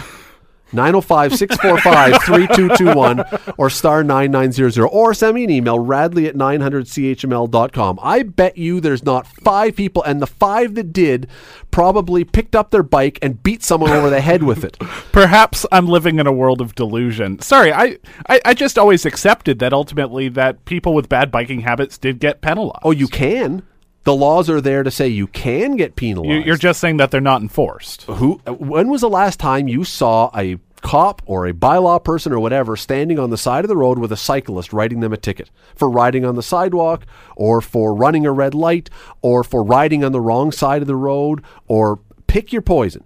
[0.73, 7.99] 905 645 3221 or star 9900 or send me an email radley at 900chml.com.
[8.03, 11.29] I bet you there's not five people, and the five that did
[11.71, 14.79] probably picked up their bike and beat someone over the head with it.
[15.13, 17.41] Perhaps I'm living in a world of delusion.
[17.41, 21.99] Sorry, I, I, I just always accepted that ultimately that people with bad biking habits
[21.99, 22.81] did get penalized.
[22.83, 23.63] Oh, you can.
[24.05, 26.31] The laws are there to say you can get penalized.
[26.31, 28.03] You- You're just saying that they're not enforced.
[28.03, 32.41] who when was the last time you saw a cop or a bylaw person or
[32.41, 35.49] whatever standing on the side of the road with a cyclist writing them a ticket
[35.77, 40.11] for riding on the sidewalk or for running a red light or for riding on
[40.11, 43.05] the wrong side of the road or pick your poison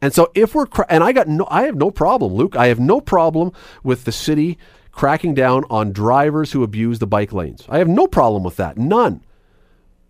[0.00, 2.68] and so if we're cra- and I got no I have no problem Luke I
[2.68, 3.50] have no problem
[3.82, 4.56] with the city
[4.92, 8.78] cracking down on drivers who abuse the bike lanes I have no problem with that
[8.78, 9.22] none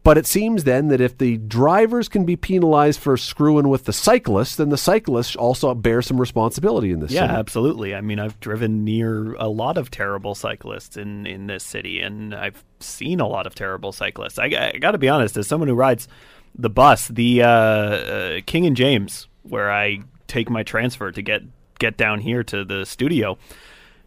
[0.02, 3.92] but it seems then that if the drivers can be penalized for screwing with the
[3.92, 7.34] cyclists, then the cyclists also bear some responsibility in this Yeah, city.
[7.34, 7.94] absolutely.
[7.94, 12.34] I mean, I've driven near a lot of terrible cyclists in, in this city, and
[12.34, 14.38] I've seen a lot of terrible cyclists.
[14.38, 16.08] I, I got to be honest, as someone who rides
[16.54, 21.42] the bus, the uh, uh, King and James, where I take my transfer to get
[21.78, 23.38] get down here to the studio.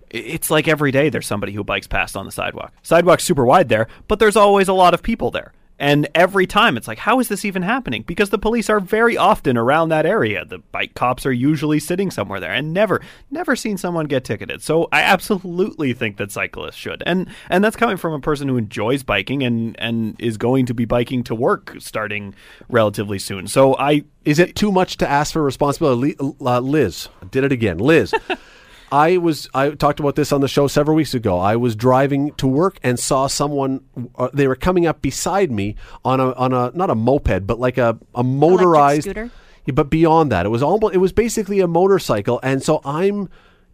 [0.10, 2.72] It's like every day there's somebody who bikes past on the sidewalk.
[2.84, 5.54] Sidewalk's super wide there, but there's always a lot of people there.
[5.80, 8.04] And every time it's like, how is this even happening?
[8.04, 10.46] Because the police are very often around that area.
[10.46, 14.62] The bike cops are usually sitting somewhere there and never, never seen someone get ticketed.
[14.62, 17.04] So I absolutely think that cyclists should.
[17.06, 20.74] And and that's coming from a person who enjoys biking and, and is going to
[20.74, 22.36] be biking to work starting
[22.70, 23.48] relatively soon.
[23.48, 26.16] So I Is it too much to ask for responsibility?
[26.20, 27.78] Uh, Liz, did it again.
[27.78, 28.14] Liz,
[28.94, 31.40] I was I talked about this on the show several weeks ago.
[31.40, 33.84] I was driving to work and saw someone.
[34.16, 35.76] Uh, they were coming up beside me
[36.06, 39.32] on a on a not a moped, but like a a motorized scooter?
[39.66, 43.30] Yeah, but beyond that, it was almost it was basically a motorcycle, and so I'm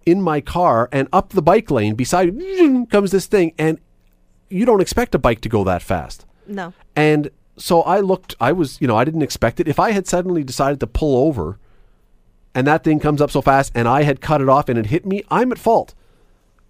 [0.05, 3.77] in my car and up the bike lane beside me comes this thing, and
[4.49, 6.25] you don't expect a bike to go that fast.
[6.47, 6.73] No.
[6.95, 9.67] And so I looked, I was, you know, I didn't expect it.
[9.67, 11.60] If I had suddenly decided to pull over
[12.55, 14.88] and that thing comes up so fast and I had cut it off and it
[14.88, 15.93] hit me, I'm at fault.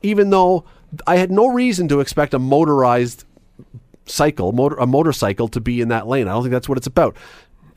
[0.01, 0.65] Even though
[1.05, 3.25] I had no reason to expect a motorized
[4.05, 6.27] cycle, motor, a motorcycle to be in that lane.
[6.27, 7.15] I don't think that's what it's about.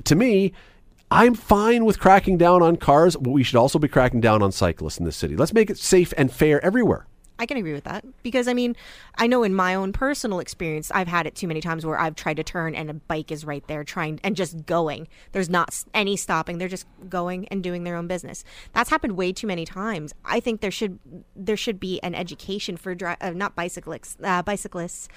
[0.05, 0.53] To me,
[1.11, 4.51] I'm fine with cracking down on cars, but we should also be cracking down on
[4.51, 5.37] cyclists in this city.
[5.37, 7.07] Let's make it safe and fair everywhere.
[7.43, 8.77] I can agree with that because I mean,
[9.17, 12.15] I know in my own personal experience, I've had it too many times where I've
[12.15, 15.09] tried to turn and a bike is right there trying and just going.
[15.33, 16.59] There's not any stopping.
[16.59, 18.45] They're just going and doing their own business.
[18.75, 20.15] That's happened way too many times.
[20.25, 21.01] I think there should
[21.35, 25.09] there should be an education for dri- uh, not bicyclists, uh, bicyclists.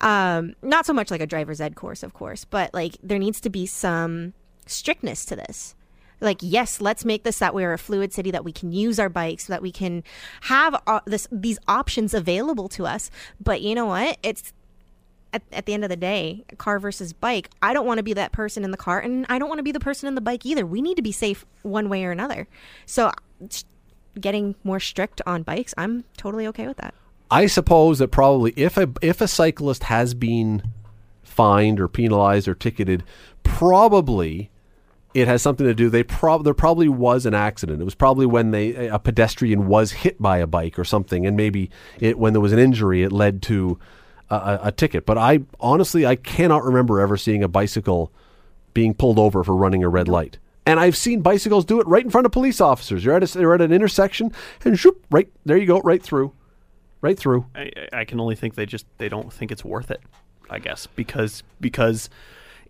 [0.00, 3.40] Um, not so much like a driver's ed course, of course, but like there needs
[3.40, 4.34] to be some
[4.66, 5.74] strictness to this
[6.20, 9.08] like yes let's make this that we're a fluid city that we can use our
[9.08, 10.02] bikes that we can
[10.42, 13.10] have uh, this these options available to us.
[13.40, 14.18] But you know what?
[14.22, 14.52] It's
[15.32, 18.14] at, at the end of the day car versus bike i don't want to be
[18.14, 20.22] that person in the car and i don't want to be the person in the
[20.22, 20.64] bike either.
[20.64, 22.48] We need to be safe one way or another.
[22.86, 23.12] So
[24.18, 26.94] getting more strict on bikes i'm totally okay with that.
[27.30, 30.62] I suppose that probably if a if a cyclist has been
[31.22, 33.04] fined or penalized or ticketed,
[33.42, 34.50] probably
[35.20, 35.90] it has something to do.
[35.90, 37.80] They prob there probably was an accident.
[37.80, 41.36] It was probably when they a pedestrian was hit by a bike or something, and
[41.36, 43.78] maybe it when there was an injury, it led to
[44.30, 45.06] a, a, a ticket.
[45.06, 48.12] But I honestly I cannot remember ever seeing a bicycle
[48.74, 50.38] being pulled over for running a red light.
[50.66, 53.02] And I've seen bicycles do it right in front of police officers.
[53.02, 54.32] You're at a, you're at an intersection,
[54.64, 56.32] and shoop, right there you go, right through,
[57.00, 57.46] right through.
[57.54, 60.02] I, I can only think they just they don't think it's worth it.
[60.50, 62.08] I guess because because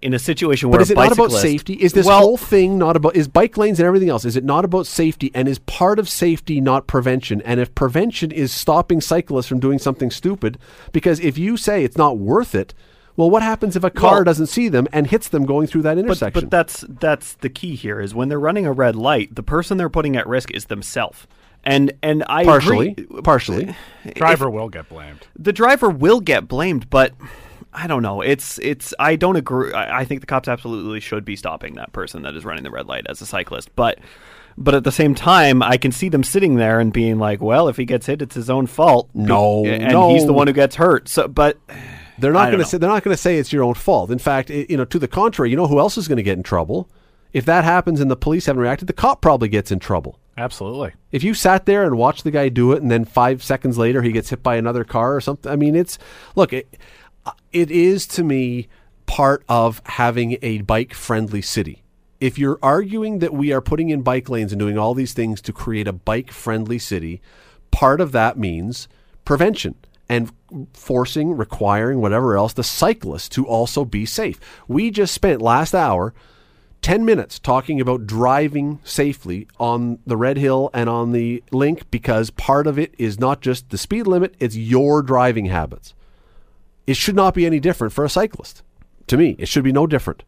[0.01, 1.75] in a situation where But is a it not about safety?
[1.75, 4.25] Is this well, whole thing not about is bike lanes and everything else?
[4.25, 5.31] Is it not about safety?
[5.35, 7.43] And is part of safety not prevention?
[7.43, 10.59] And if prevention is stopping cyclists from doing something stupid,
[10.93, 12.75] because if you say it's not worth it,
[13.17, 15.83] well, what happens if a car Well- doesn't see them and hits them going through
[15.83, 16.41] that intersection?
[16.43, 19.77] but that's that's the key here is when they're running a red light, the person
[19.77, 21.27] they're putting at risk is themselves.
[21.65, 23.21] And and I partially, agree.
[23.23, 23.75] partially.
[24.15, 25.27] Driver will get blamed.
[25.37, 27.13] the driver will get blamed, but
[27.79, 28.21] I don't know.
[28.21, 28.93] It's it's.
[28.99, 29.73] I don't agree.
[29.73, 32.71] I, I think the cops absolutely should be stopping that person that is running the
[32.71, 33.99] red light as a cyclist, but.
[34.61, 37.69] But at the same time, I can see them sitting there and being like, "Well,
[37.69, 40.11] if he gets hit, it's his own fault." No, and no.
[40.11, 41.09] he's the one who gets hurt.
[41.09, 41.59] So, but
[42.19, 44.11] They're not going to say they're not going to say it's your own fault.
[44.11, 46.23] In fact, it, you know, to the contrary, you know who else is going to
[46.23, 46.89] get in trouble?
[47.33, 50.19] If that happens and the police haven't reacted, the cop probably gets in trouble.
[50.37, 50.93] Absolutely.
[51.13, 54.03] If you sat there and watched the guy do it, and then five seconds later
[54.03, 55.99] he gets hit by another car or something, I mean, it's
[56.35, 56.77] look, it,
[57.53, 58.69] it is to me
[59.07, 61.83] part of having a bike friendly city.
[62.21, 65.41] If you're arguing that we are putting in bike lanes and doing all these things
[65.43, 67.21] to create a bike friendly city,
[67.71, 68.89] part of that means
[69.25, 69.77] prevention
[70.09, 70.33] and
[70.73, 74.41] forcing, requiring, whatever else, the cyclists to also be safe.
[74.67, 76.15] We just spent last hour
[76.83, 82.31] 10 minutes talking about driving safely on the Red Hill and on the link because
[82.31, 85.95] part of it is not just the speed limit, it's your driving habits.
[86.89, 88.63] It should not be any different for a cyclist.
[89.09, 90.25] To me, it should be no different.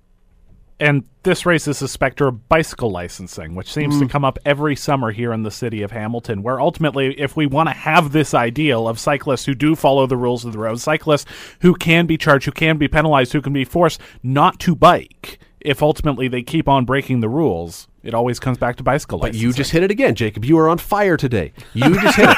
[0.78, 4.10] And this raises the specter of bicycle licensing, which seems to mm.
[4.10, 7.70] come up every summer here in the city of Hamilton, where ultimately, if we want
[7.70, 11.24] to have this ideal of cyclists who do follow the rules of the road, cyclists
[11.60, 15.38] who can be charged, who can be penalized, who can be forced not to bike,
[15.60, 19.26] if ultimately they keep on breaking the rules, it always comes back to bicycle But
[19.28, 19.46] licensing.
[19.48, 20.44] you just hit it again, Jacob.
[20.44, 21.52] You are on fire today.
[21.74, 22.36] You just hit it.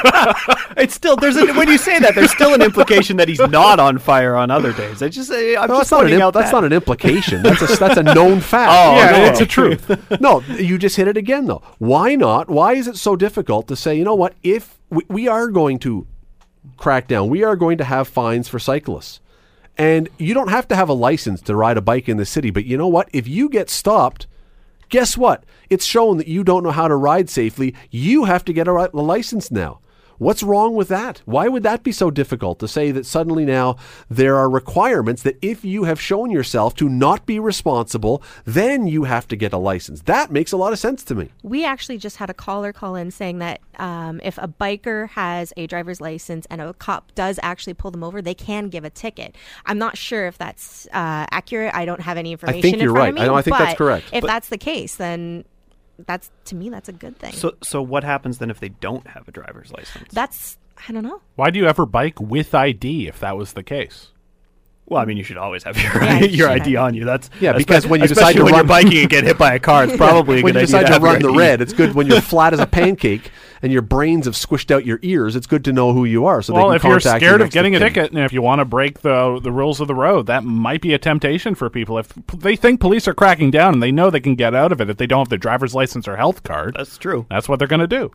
[0.77, 3.79] it's still there's a, when you say that there's still an implication that he's not
[3.79, 5.01] on fire on other days.
[5.01, 6.57] I just say I'm No, just that's not, an, pointing imp- out that's that.
[6.57, 7.43] not an implication.
[7.43, 8.71] That's a, that's a known fact.
[8.73, 9.31] Oh, yeah, no.
[9.31, 10.11] it's a truth.
[10.21, 11.61] no, you just hit it again, though.
[11.79, 12.49] Why not?
[12.49, 15.79] Why is it so difficult to say, you know what, if we, we are going
[15.79, 16.05] to
[16.77, 19.21] crack down, we are going to have fines for cyclists.
[19.77, 22.51] And you don't have to have a license to ride a bike in the city,
[22.51, 23.09] but you know what?
[23.11, 24.27] If you get stopped,
[24.89, 25.45] guess what?
[25.69, 27.75] It's shown that you don't know how to ride safely.
[27.91, 29.79] You have to get a, license now.
[30.23, 31.21] What's wrong with that?
[31.25, 33.75] Why would that be so difficult to say that suddenly now
[34.09, 39.03] there are requirements that if you have shown yourself to not be responsible, then you
[39.03, 40.03] have to get a license?
[40.03, 41.29] That makes a lot of sense to me.
[41.43, 45.51] We actually just had a caller call in saying that um, if a biker has
[45.57, 48.89] a driver's license and a cop does actually pull them over, they can give a
[48.89, 49.35] ticket.
[49.65, 51.75] I'm not sure if that's uh, accurate.
[51.75, 52.59] I don't have any information.
[52.59, 53.09] I think in you're front right.
[53.09, 54.05] Of me, I know, I think that's correct.
[54.13, 55.43] If But- that's the case, then
[56.05, 57.33] that's to me that's a good thing.
[57.33, 60.11] So so what happens then if they don't have a driver's license?
[60.11, 61.21] that's I don't know.
[61.35, 64.09] Why do you ever bike with ID if that was the case?
[64.85, 67.05] Well, I mean, you should always have your Yeah, your ID have- on you.
[67.05, 69.37] That's Yeah, espe- because when you decide to when run- you're biking and get hit
[69.37, 71.37] by a car, it's probably a when you idea decide to have run the ID.
[71.37, 73.31] red, it's good when you're flat as a pancake
[73.61, 75.37] and your brains have squished out your ears.
[75.37, 76.41] It's good to know who you are.
[76.41, 78.33] So well, they if can you're contact you scared of getting a ticket and if
[78.33, 81.55] you want to break the the rules of the road, that might be a temptation
[81.55, 81.97] for people.
[81.97, 84.81] If they think police are cracking down and they know they can get out of
[84.81, 87.25] it if they don't have their driver's license or health card, That's true.
[87.29, 88.11] that's what they're going to do.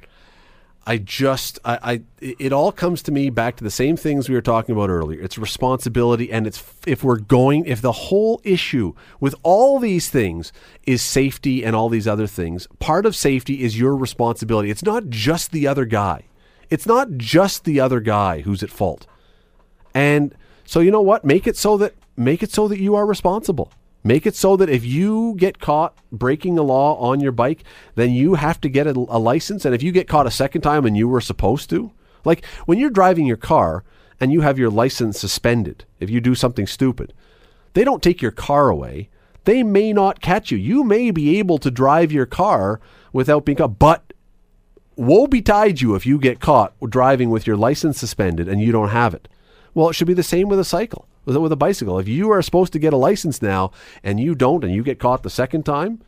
[0.88, 4.34] I just, I, I, it all comes to me back to the same things we
[4.34, 5.20] were talking about earlier.
[5.20, 10.50] It's responsibility, and it's if we're going, if the whole issue with all these things
[10.84, 14.70] is safety and all these other things, part of safety is your responsibility.
[14.70, 16.22] It's not just the other guy.
[16.70, 19.06] It's not just the other guy who's at fault.
[19.92, 20.34] And
[20.64, 21.22] so you know what?
[21.22, 23.70] Make it so that make it so that you are responsible.
[24.04, 28.12] Make it so that if you get caught breaking the law on your bike, then
[28.12, 29.64] you have to get a, a license.
[29.64, 31.92] And if you get caught a second time and you were supposed to,
[32.24, 33.84] like when you're driving your car
[34.20, 37.12] and you have your license suspended, if you do something stupid,
[37.74, 39.08] they don't take your car away.
[39.44, 40.58] They may not catch you.
[40.58, 42.80] You may be able to drive your car
[43.12, 44.12] without being caught, but
[44.94, 48.90] woe betide you if you get caught driving with your license suspended and you don't
[48.90, 49.28] have it.
[49.74, 51.98] Well, it should be the same with a cycle, with a bicycle.
[51.98, 53.72] If you are supposed to get a license now
[54.02, 56.00] and you don't, and you get caught the second time,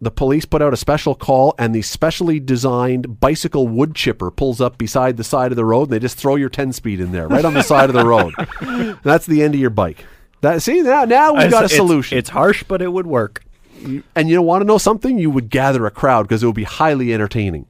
[0.00, 4.60] the police put out a special call, and the specially designed bicycle wood chipper pulls
[4.60, 7.12] up beside the side of the road, and they just throw your ten speed in
[7.12, 8.34] there, right on the side of the road.
[9.02, 10.04] That's the end of your bike.
[10.42, 12.18] That see now now we got a It's- solution.
[12.18, 13.42] It's harsh, but it would work.
[14.14, 15.18] And you want to know something?
[15.18, 17.66] You would gather a crowd because it would be highly entertaining.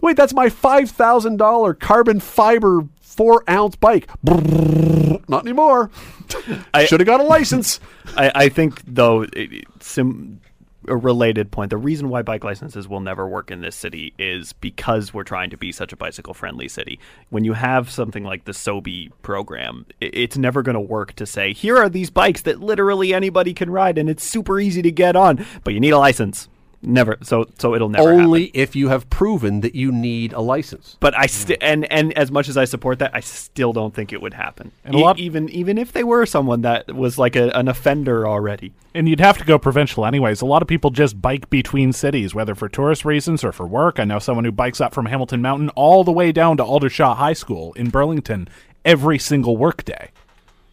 [0.00, 4.08] Wait, that's my five thousand dollar carbon fiber four ounce bike.
[4.24, 5.90] Brrr, not anymore.
[6.74, 7.80] I- Should have got a license.
[8.16, 10.40] I, I think though, it, sim,
[10.88, 11.70] a related point.
[11.70, 15.50] The reason why bike licenses will never work in this city is because we're trying
[15.50, 16.98] to be such a bicycle friendly city.
[17.28, 21.52] When you have something like the SOBI program, it's never going to work to say
[21.52, 25.16] here are these bikes that literally anybody can ride and it's super easy to get
[25.16, 26.48] on, but you need a license.
[26.82, 27.18] Never.
[27.22, 28.60] So so it'll never Only happen.
[28.62, 30.96] if you have proven that you need a license.
[30.98, 34.14] But I st- and and as much as I support that, I still don't think
[34.14, 34.72] it would happen.
[34.84, 37.68] And a E- lot- even even if they were someone that was like a, an
[37.68, 38.72] offender already.
[38.94, 40.40] And you'd have to go provincial anyways.
[40.40, 44.00] A lot of people just bike between cities, whether for tourist reasons or for work.
[44.00, 47.18] I know someone who bikes up from Hamilton Mountain all the way down to Aldershot
[47.18, 48.48] High School in Burlington
[48.86, 50.08] every single workday.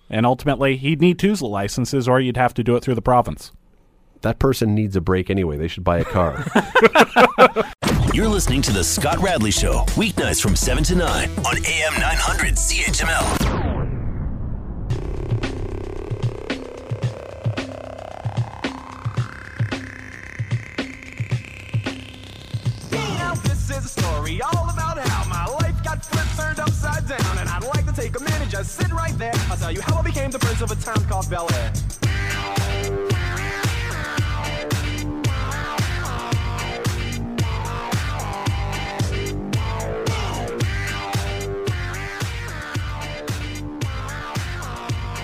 [0.09, 3.51] And ultimately, he'd need two licenses, or you'd have to do it through the province.
[4.21, 5.57] That person needs a break anyway.
[5.57, 6.43] They should buy a car.
[8.13, 12.55] You're listening to The Scott Radley Show, weeknights from 7 to 9 on AM 900
[12.55, 13.97] CHML.
[22.91, 27.37] Now this is a story all about how my life got flipped, turned upside down,
[27.37, 29.33] and I'd like to take a minute, just sit right there.
[29.49, 33.06] I'll tell you how I became the prince of a town called Bel Air.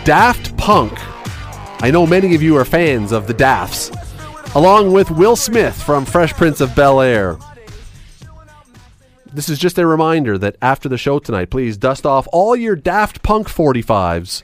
[0.06, 0.92] Daft Punk.
[1.82, 3.90] I know many of you are fans of the Dafts,
[4.54, 7.38] along with Will Smith from Fresh Prince of Bel Air.
[9.32, 12.76] This is just a reminder that after the show tonight, please dust off all your
[12.76, 14.44] Daft Punk 45s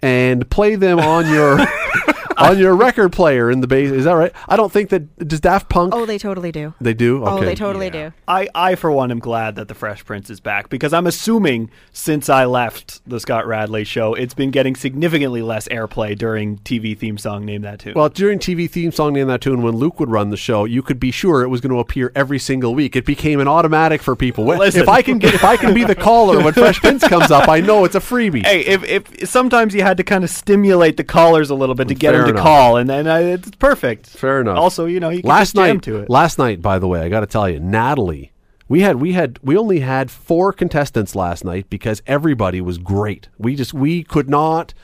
[0.00, 1.58] and play them on your
[2.38, 3.90] on your record player in the base.
[3.90, 4.32] Is that right?
[4.48, 5.94] I don't think that does Daft Punk.
[5.94, 6.74] Oh, they totally do.
[6.80, 7.24] they do.
[7.24, 8.12] Oh, they totally do.
[8.26, 11.70] I, I for one am glad that the Fresh Prince is back because I'm assuming
[11.92, 16.96] since I left the Scott Radley show, it's been getting significantly less airplay during TV
[16.96, 17.94] theme song Name That Tune.
[17.94, 20.82] Well, during TV theme song name that tune, when Luke would run the show, you
[20.82, 22.96] could be sure it was going to appear every single week.
[22.96, 24.44] It became an automatic for people.
[24.44, 24.82] Listen.
[24.82, 27.48] If I can get, if I can be the caller when Fresh Prince comes up,
[27.48, 28.44] I know it's a freebie.
[28.44, 31.88] hey, if, if sometimes you had to kind of stimulate the callers a little bit
[31.88, 32.42] to get them to enough.
[32.42, 34.06] call, and then uh, it's perfect.
[34.08, 34.58] Fair enough.
[34.58, 36.10] Also, you know, you can last night, to it.
[36.10, 38.32] last night, by the way, I got to tell you, Natalie,
[38.68, 43.28] we had we had we only had four contestants last night because everybody was great.
[43.38, 44.74] We just we could not,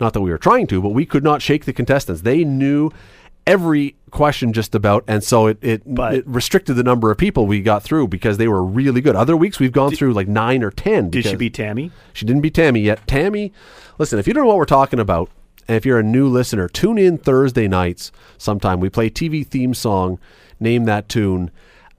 [0.00, 2.22] not that we were trying to, but we could not shake the contestants.
[2.22, 2.90] They knew
[3.46, 7.46] every question just about, and so it it, But- it restricted the number of people
[7.46, 9.16] we got through because they were really good.
[9.16, 11.10] Other weeks we've gone through like nine or ten.
[11.10, 11.90] Did she beat Tammy?
[12.12, 13.06] She didn't beat Tammy yet.
[13.06, 13.52] Tammy,
[13.98, 15.28] listen, if you don't know what we're talking about,
[15.68, 18.80] and if you're a new listener, tune in Thursday nights sometime.
[18.80, 20.18] We play TV theme song,
[20.60, 21.50] name that tune.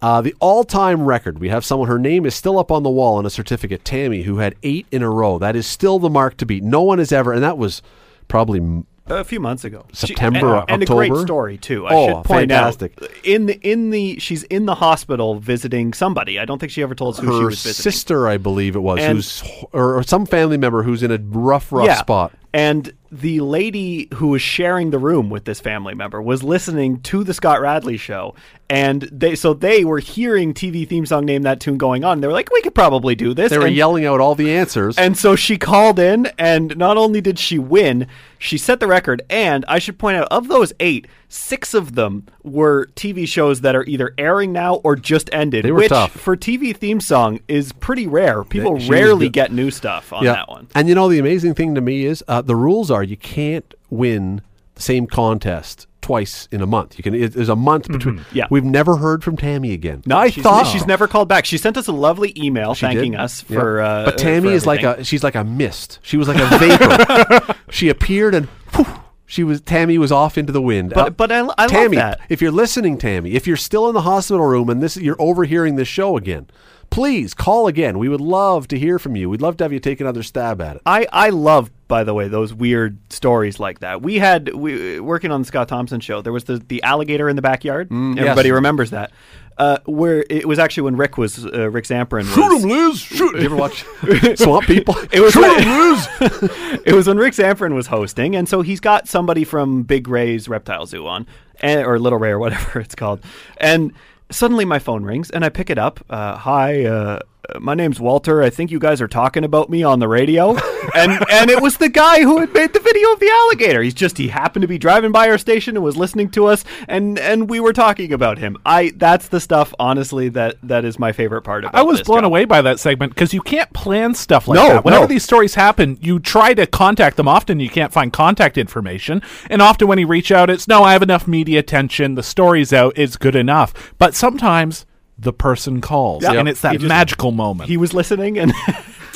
[0.02, 2.90] Uh, the all time record, we have someone, her name is still up on the
[2.90, 5.40] wall on a certificate, Tammy, who had eight in a row.
[5.40, 6.62] That is still the mark to beat.
[6.64, 7.82] No one has ever, and that was
[8.28, 11.86] probably a few months ago, She- September, and, and a great story too.
[11.88, 13.02] I Oh, should point fantastic.
[13.02, 16.38] out in the in the she's in the hospital visiting somebody.
[16.38, 17.92] I don't think she ever told us who she her was visiting.
[17.92, 19.42] sister, I believe it was, And- who's
[19.72, 22.34] or, or some family member who's in a rough, rough spot.
[22.54, 27.24] And the lady who was sharing the room with this family member was listening to
[27.24, 28.34] the Scott Radley show,
[28.74, 32.22] and they so they were hearing TV theme song name that tune going on.
[32.22, 34.52] They were like, "We could probably do this." They were and, yelling out all the
[34.52, 34.98] answers.
[34.98, 38.08] and so she called in, and not only did she win,
[38.40, 39.22] she set the record.
[39.30, 43.76] And I should point out, of those eight, six of them were TV shows that
[43.76, 45.66] are either airing now or just ended.
[45.66, 46.12] They were which, tough.
[46.12, 48.44] for TV theme song, is pretty rare.
[48.44, 50.68] People she rarely get new stuff on that one.
[50.74, 53.72] And you know the amazing thing to me is uh, the rules are you can't
[53.92, 54.42] win
[54.74, 56.98] the same contest twice in a month.
[56.98, 58.20] You can it, there's a month between.
[58.20, 58.38] Mm-hmm.
[58.38, 58.48] Yeah.
[58.52, 60.04] we've never heard from Tammy again.
[60.06, 61.46] No, I she's, thought she's never called back.
[61.46, 63.22] She sent us a lovely email She thanking did.
[63.22, 63.82] us for.
[63.82, 66.00] Uh, but Tammy for is like a she's like a mist.
[66.04, 67.56] She was like a vapor.
[67.72, 68.48] she appeared and.
[68.76, 68.86] whew,
[69.34, 70.94] she was Tammy was off into the wind.
[70.94, 72.20] Uh, But- but I- I love Tammy, that.
[72.30, 75.76] if you're listening, Tammy, if you're still in the hospital room and this you're overhearing
[75.76, 76.46] this show again,
[76.92, 77.98] please call again.
[77.98, 79.30] We would love to hear from you.
[79.30, 80.82] We'd love to have you take another stab at it.
[80.86, 84.04] I, I love, by the way, those weird stories like that.
[84.04, 86.22] We had we working on the Scott Thompson show.
[86.22, 87.88] There was the, the alligator in the backyard.
[87.92, 88.52] Everybody Mm, yes.
[88.52, 89.10] remembers that.
[89.58, 92.24] Uh, where it was actually when Rick was uh, Rick Zamperin.
[92.26, 93.00] Was, Shoot him, Liz!
[93.00, 93.36] Shoot!
[93.36, 93.86] You ever watch
[94.36, 94.96] Swamp People?
[95.12, 96.08] It was Shoot 'em, Liz!
[96.86, 100.50] it was when Rick Zamperin was hosting, and so he's got somebody from Big Ray's
[100.50, 101.28] Reptile Zoo on,
[101.62, 103.20] and, or Little Ray or whatever it's called,
[103.58, 103.94] and
[104.32, 106.04] suddenly my phone rings, and I pick it up.
[106.10, 107.20] Uh, Hi, uh,
[107.60, 108.42] my name's Walter.
[108.42, 110.52] I think you guys are talking about me on the radio,
[110.96, 113.82] and and it was the guy who had made the video of the alligator.
[113.82, 116.64] He's just he happened to be driving by our station and was listening to us,
[116.88, 118.58] and and we were talking about him.
[118.66, 121.76] I that's the stuff, honestly, that that is my favorite part about.
[121.76, 122.26] I was blown job.
[122.26, 124.86] away by that segment because you can't plan stuff like No, that.
[124.86, 125.08] Whenever no.
[125.08, 127.28] these stories happen, you try to contact them.
[127.28, 130.94] Often you can't find contact information, and often when you reach out, it's no, I
[130.94, 132.16] have enough media attention.
[132.16, 132.94] The story's out.
[132.96, 133.94] It's good enough.
[133.98, 134.86] But sometimes
[135.18, 136.34] the person calls, Yeah.
[136.34, 137.70] and it's that just- magical moment.
[137.70, 138.54] He was listening and.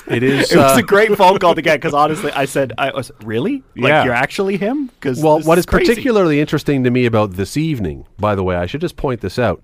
[0.10, 0.54] It is.
[0.54, 3.12] it was uh, a great phone call to get because honestly, I said, "I was
[3.26, 4.06] really like Yeah.
[4.06, 8.34] you're actually him." Because Well, what is particularly interesting to me about this evening, by
[8.34, 9.62] the way, I should just point this out,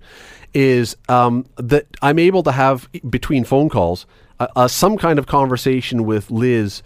[0.52, 4.04] is um, that I'm able to have between phone calls
[4.38, 6.82] uh, uh, some kind of conversation with Liz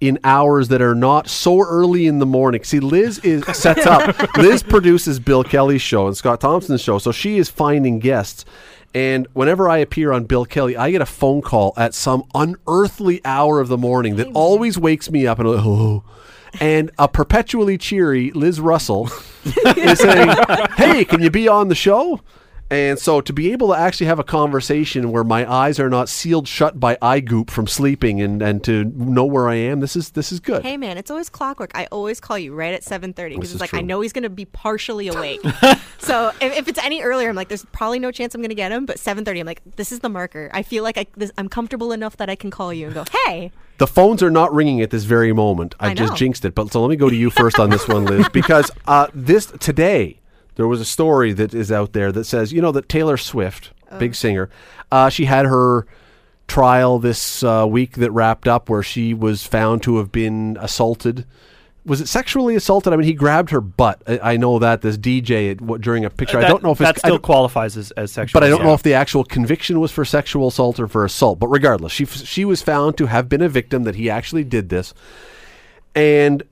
[0.00, 2.64] in hours that are not so early in the morning.
[2.64, 4.36] See, Liz is sets up.
[4.36, 8.44] Liz produces Bill Kelly's show and Scott Thompson's show, so she is finding guests.
[8.94, 13.20] And whenever I appear on Bill Kelly, I get a phone call at some unearthly
[13.24, 16.04] hour of the morning that always wakes me up and like, oh.
[16.60, 19.10] And a perpetually cheery Liz Russell
[19.44, 20.34] is saying,
[20.76, 22.20] "Hey, can you be on the show?"
[22.70, 26.08] And so to be able to actually have a conversation where my eyes are not
[26.08, 29.96] sealed shut by eye goop from sleeping and, and to know where I am, this
[29.96, 30.62] is this is good.
[30.62, 31.70] Hey man, it's always clockwork.
[31.74, 34.28] I always call you right at seven thirty because it's like I know he's gonna
[34.28, 35.40] be partially awake.
[35.98, 38.70] so if, if it's any earlier, I'm like, there's probably no chance I'm gonna get
[38.70, 38.84] him.
[38.84, 40.50] But seven thirty, I'm like, this is the marker.
[40.52, 43.04] I feel like I, this, I'm comfortable enough that I can call you and go,
[43.24, 43.50] hey.
[43.78, 45.74] The phones are not ringing at this very moment.
[45.78, 46.54] I, I just jinxed it.
[46.54, 49.46] But so let me go to you first on this one, Liz, because uh, this
[49.60, 50.18] today
[50.58, 53.70] there was a story that is out there that says you know that Taylor Swift,
[53.98, 54.50] big singer,
[54.90, 55.86] uh, she had her
[56.48, 61.24] trial this uh, week that wrapped up where she was found to have been assaulted.
[61.86, 62.92] Was it sexually assaulted?
[62.92, 64.02] I mean, he grabbed her butt.
[64.06, 66.38] I, I know that this DJ at, what, during a picture.
[66.38, 68.40] I that, don't know if that it's, still qualifies as, as sexual.
[68.40, 71.38] but I don't know if the actual conviction was for sexual assault or for assault.
[71.38, 74.70] But regardless, she she was found to have been a victim that he actually did
[74.70, 74.92] this.
[75.94, 76.42] And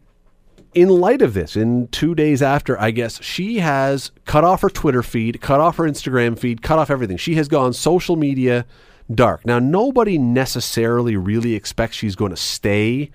[0.76, 4.68] in light of this, in two days after, I guess she has cut off her
[4.68, 7.16] Twitter feed, cut off her Instagram feed, cut off everything.
[7.16, 8.66] She has gone social media
[9.12, 9.46] dark.
[9.46, 13.10] Now, nobody necessarily really expects she's going to stay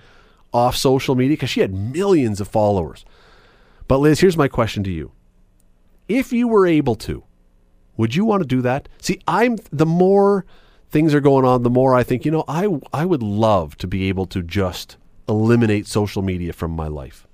[0.52, 3.06] off social media because she had millions of followers.
[3.88, 5.12] But Liz, here's my question to you:
[6.08, 7.24] If you were able to,
[7.96, 8.90] would you want to do that?
[9.00, 10.48] See, I'm the more
[10.90, 13.88] things are going on, the more I think, you know, I I would love to
[13.88, 14.98] be able to just
[15.30, 17.28] eliminate social media from my life.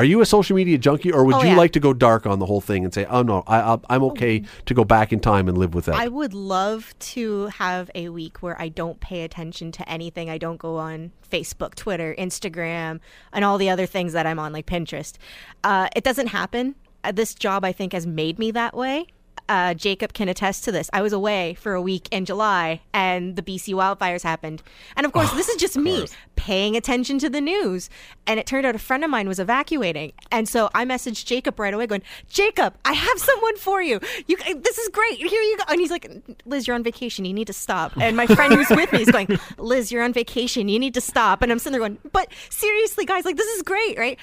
[0.00, 1.56] Are you a social media junkie, or would Oh, you yeah.
[1.56, 4.02] like to go dark on the whole thing and say, "Oh no, I, I, I'm
[4.04, 5.96] okay to go back in time and live with that"?
[5.96, 10.30] I would love to have a week where I don't pay attention to anything.
[10.30, 14.54] I don't go on Facebook, Twitter, Instagram, and all the other things that I'm on,
[14.54, 15.16] like Pinterest.
[15.62, 16.76] Uh, it doesn't happen.
[17.04, 19.04] uh, this job I think has made me that way.
[19.48, 20.90] Uh, Jacob can attest to this.
[20.92, 24.62] I was away for a week in July, and the BC wildfires happened.
[24.96, 27.90] And of course, this is just me paying attention to the news.
[28.26, 31.58] And it turned out a friend of mine was evacuating, and so I messaged Jacob
[31.58, 34.00] right away, going, "Jacob, I have someone for you.
[34.26, 35.18] You, this is great.
[35.18, 36.08] Here you go." And he's like,
[36.44, 37.24] "Liz, you're on vacation.
[37.24, 40.12] You need to stop." And my friend who's with me is going, "Liz, you're on
[40.12, 40.68] vacation.
[40.68, 43.62] You need to stop." And I'm sitting there going, "But seriously, guys, like this is
[43.62, 44.18] great, right?"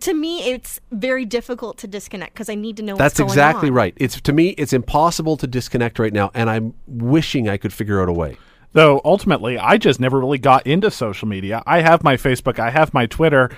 [0.00, 3.30] To me it's very difficult to disconnect because I need to know That's what's going
[3.30, 3.74] exactly on.
[3.74, 3.94] right.
[3.96, 8.00] It's to me, it's impossible to disconnect right now, and I'm wishing I could figure
[8.02, 8.36] out a way.
[8.72, 11.62] Though ultimately, I just never really got into social media.
[11.66, 13.50] I have my Facebook, I have my Twitter.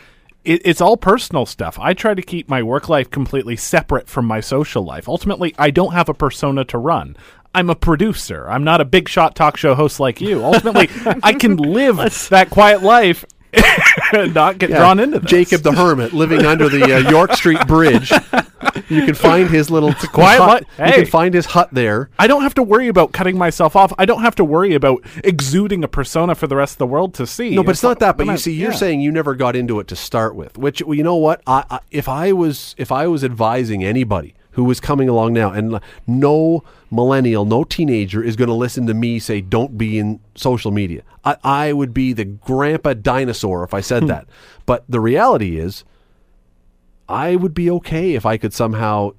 [0.44, 1.78] It, it's all personal stuff.
[1.80, 5.08] I try to keep my work life completely separate from my social life.
[5.08, 7.16] Ultimately, I don't have a persona to run.
[7.54, 8.46] I'm a producer.
[8.48, 10.44] I'm not a big shot talk show host like you.
[10.44, 10.90] Ultimately,
[11.22, 11.96] I can live
[12.28, 13.35] that quiet life and
[14.34, 15.30] not get drawn into this.
[15.30, 18.10] Jacob the Hermit living under the uh, York Street Bridge.
[18.88, 20.64] You can find his little quiet hut.
[20.78, 22.10] li- You can find his hut there.
[22.18, 23.92] I don't have to worry about cutting myself off.
[23.98, 27.14] I don't have to worry about exuding a persona for the rest of the world
[27.14, 27.54] to see.
[27.54, 28.16] No, but it's not that.
[28.16, 28.76] But you not- see, you're yeah.
[28.76, 30.56] saying you never got into it to start with.
[30.58, 31.42] Which, well, you know what?
[31.46, 35.50] I, I, if I was, if I was advising anybody who was coming along now,
[35.52, 36.64] and no
[36.96, 41.02] millennial, no teenager is going to listen to me say, "Don't be in social media."
[41.24, 44.08] I, I would be the grandpa dinosaur if I said hmm.
[44.08, 44.26] that.
[44.64, 45.84] But the reality is,
[47.08, 49.12] I would be okay if I could somehow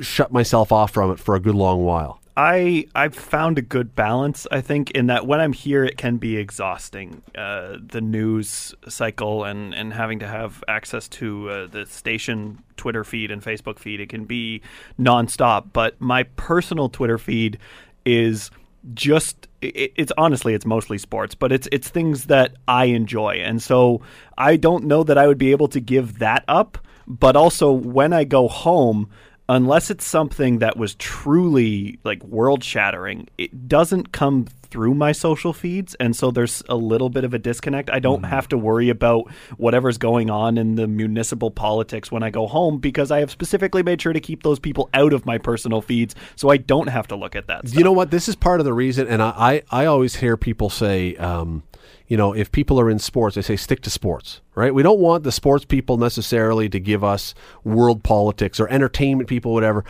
[0.00, 2.20] shut myself off from it for a good long while.
[2.38, 4.46] I I've found a good balance.
[4.52, 7.22] I think in that when I'm here, it can be exhausting.
[7.36, 13.02] Uh, the news cycle and and having to have access to uh, the station Twitter
[13.02, 14.62] feed and Facebook feed, it can be
[15.00, 15.72] nonstop.
[15.72, 17.58] But my personal Twitter feed
[18.04, 18.52] is
[18.94, 23.60] just it, it's honestly it's mostly sports but it's it's things that i enjoy and
[23.60, 24.00] so
[24.38, 26.78] i don't know that i would be able to give that up
[27.08, 29.10] but also when i go home
[29.48, 35.54] unless it's something that was truly like world shattering it doesn't come through my social
[35.54, 37.88] feeds and so there's a little bit of a disconnect.
[37.88, 42.28] I don't have to worry about whatever's going on in the municipal politics when i
[42.28, 45.38] go home because i have specifically made sure to keep those people out of my
[45.38, 48.10] personal feeds so i don't have to look at that You know what?
[48.10, 51.62] This is part of the reason, and I, I, I always hear people say, um,
[52.08, 54.74] you know, if people are in sports, they say stick to sports, right?
[54.74, 57.34] We don't want the sports people necessarily to give us
[57.64, 59.84] world politics or entertainment people, whatever.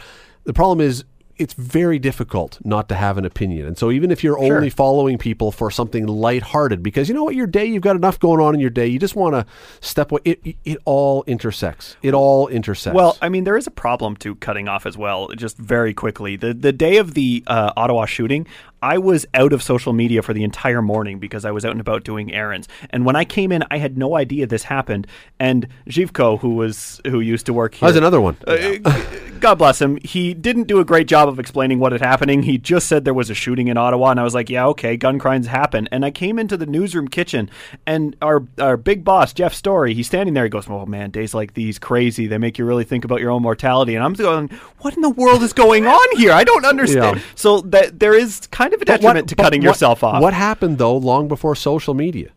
[0.45, 1.05] The problem is,
[1.37, 3.67] it's very difficult not to have an opinion.
[3.67, 7.37] And so even if you're only following people for something lighthearted, because you know what,
[7.37, 9.47] your day, you've got enough going on in your day, you just want to
[9.81, 10.21] step away.
[10.25, 11.97] It, it, it all intersects.
[12.03, 12.97] It all intersects.
[12.97, 15.29] Well, I mean, there is a problem to cutting off as well.
[15.29, 18.45] Just very quickly, the the day of the uh, Ottawa shooting,
[18.83, 21.81] I was out of social media for the entire morning because I was out and
[21.81, 22.69] about doing errands.
[22.91, 25.07] And when I came in, I had no idea this happened.
[25.41, 28.37] And Zhivko, who was who used to work here, There's another one.
[28.47, 29.05] uh,
[29.41, 29.99] God bless him.
[30.03, 32.43] He didn't do a great job of explaining what had happening.
[32.43, 34.97] He just said there was a shooting in Ottawa, and I was like, "Yeah, okay,
[34.97, 37.49] gun crimes happen." And I came into the newsroom kitchen,
[37.87, 40.43] and our our big boss Jeff Story, he's standing there.
[40.45, 42.27] He goes, "Oh man, days like these crazy.
[42.27, 44.49] They make you really think about your own mortality." And I'm going,
[44.81, 46.33] "What in the world is going on here?
[46.33, 47.23] I don't understand." Yeah.
[47.37, 50.23] So that there is kind of a But detriment to cutting what- yourself off.
[50.23, 52.31] What happened though long before social media?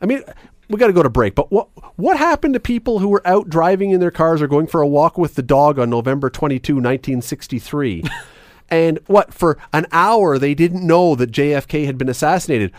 [0.00, 0.22] I mean,
[0.68, 1.34] we got to go to break.
[1.34, 4.66] But what what happened to people who were out driving in their cars or going
[4.66, 8.02] for a walk with the dog on November 22, 1963?
[8.70, 12.72] and what for an hour they didn't know that JFK had been assassinated.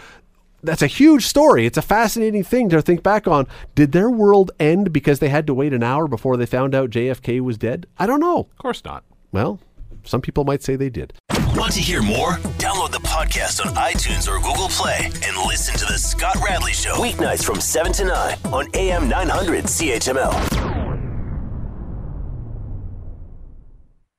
[0.64, 1.68] That's a huge story.
[1.68, 3.46] It's a fascinating thing to think back on.
[3.76, 6.90] Did their world end because they had to wait an hour before they found out
[6.90, 7.86] JFK was dead?
[8.00, 8.40] I don't know.
[8.40, 9.04] Of course not.
[9.32, 9.60] Well,
[10.06, 11.14] some people might say they did.
[11.56, 12.34] Want to hear more?
[12.58, 16.96] Download the podcast on iTunes or Google Play and listen to The Scott Radley Show.
[16.96, 20.95] Weeknights from 7 to 9 on AM 900 CHML.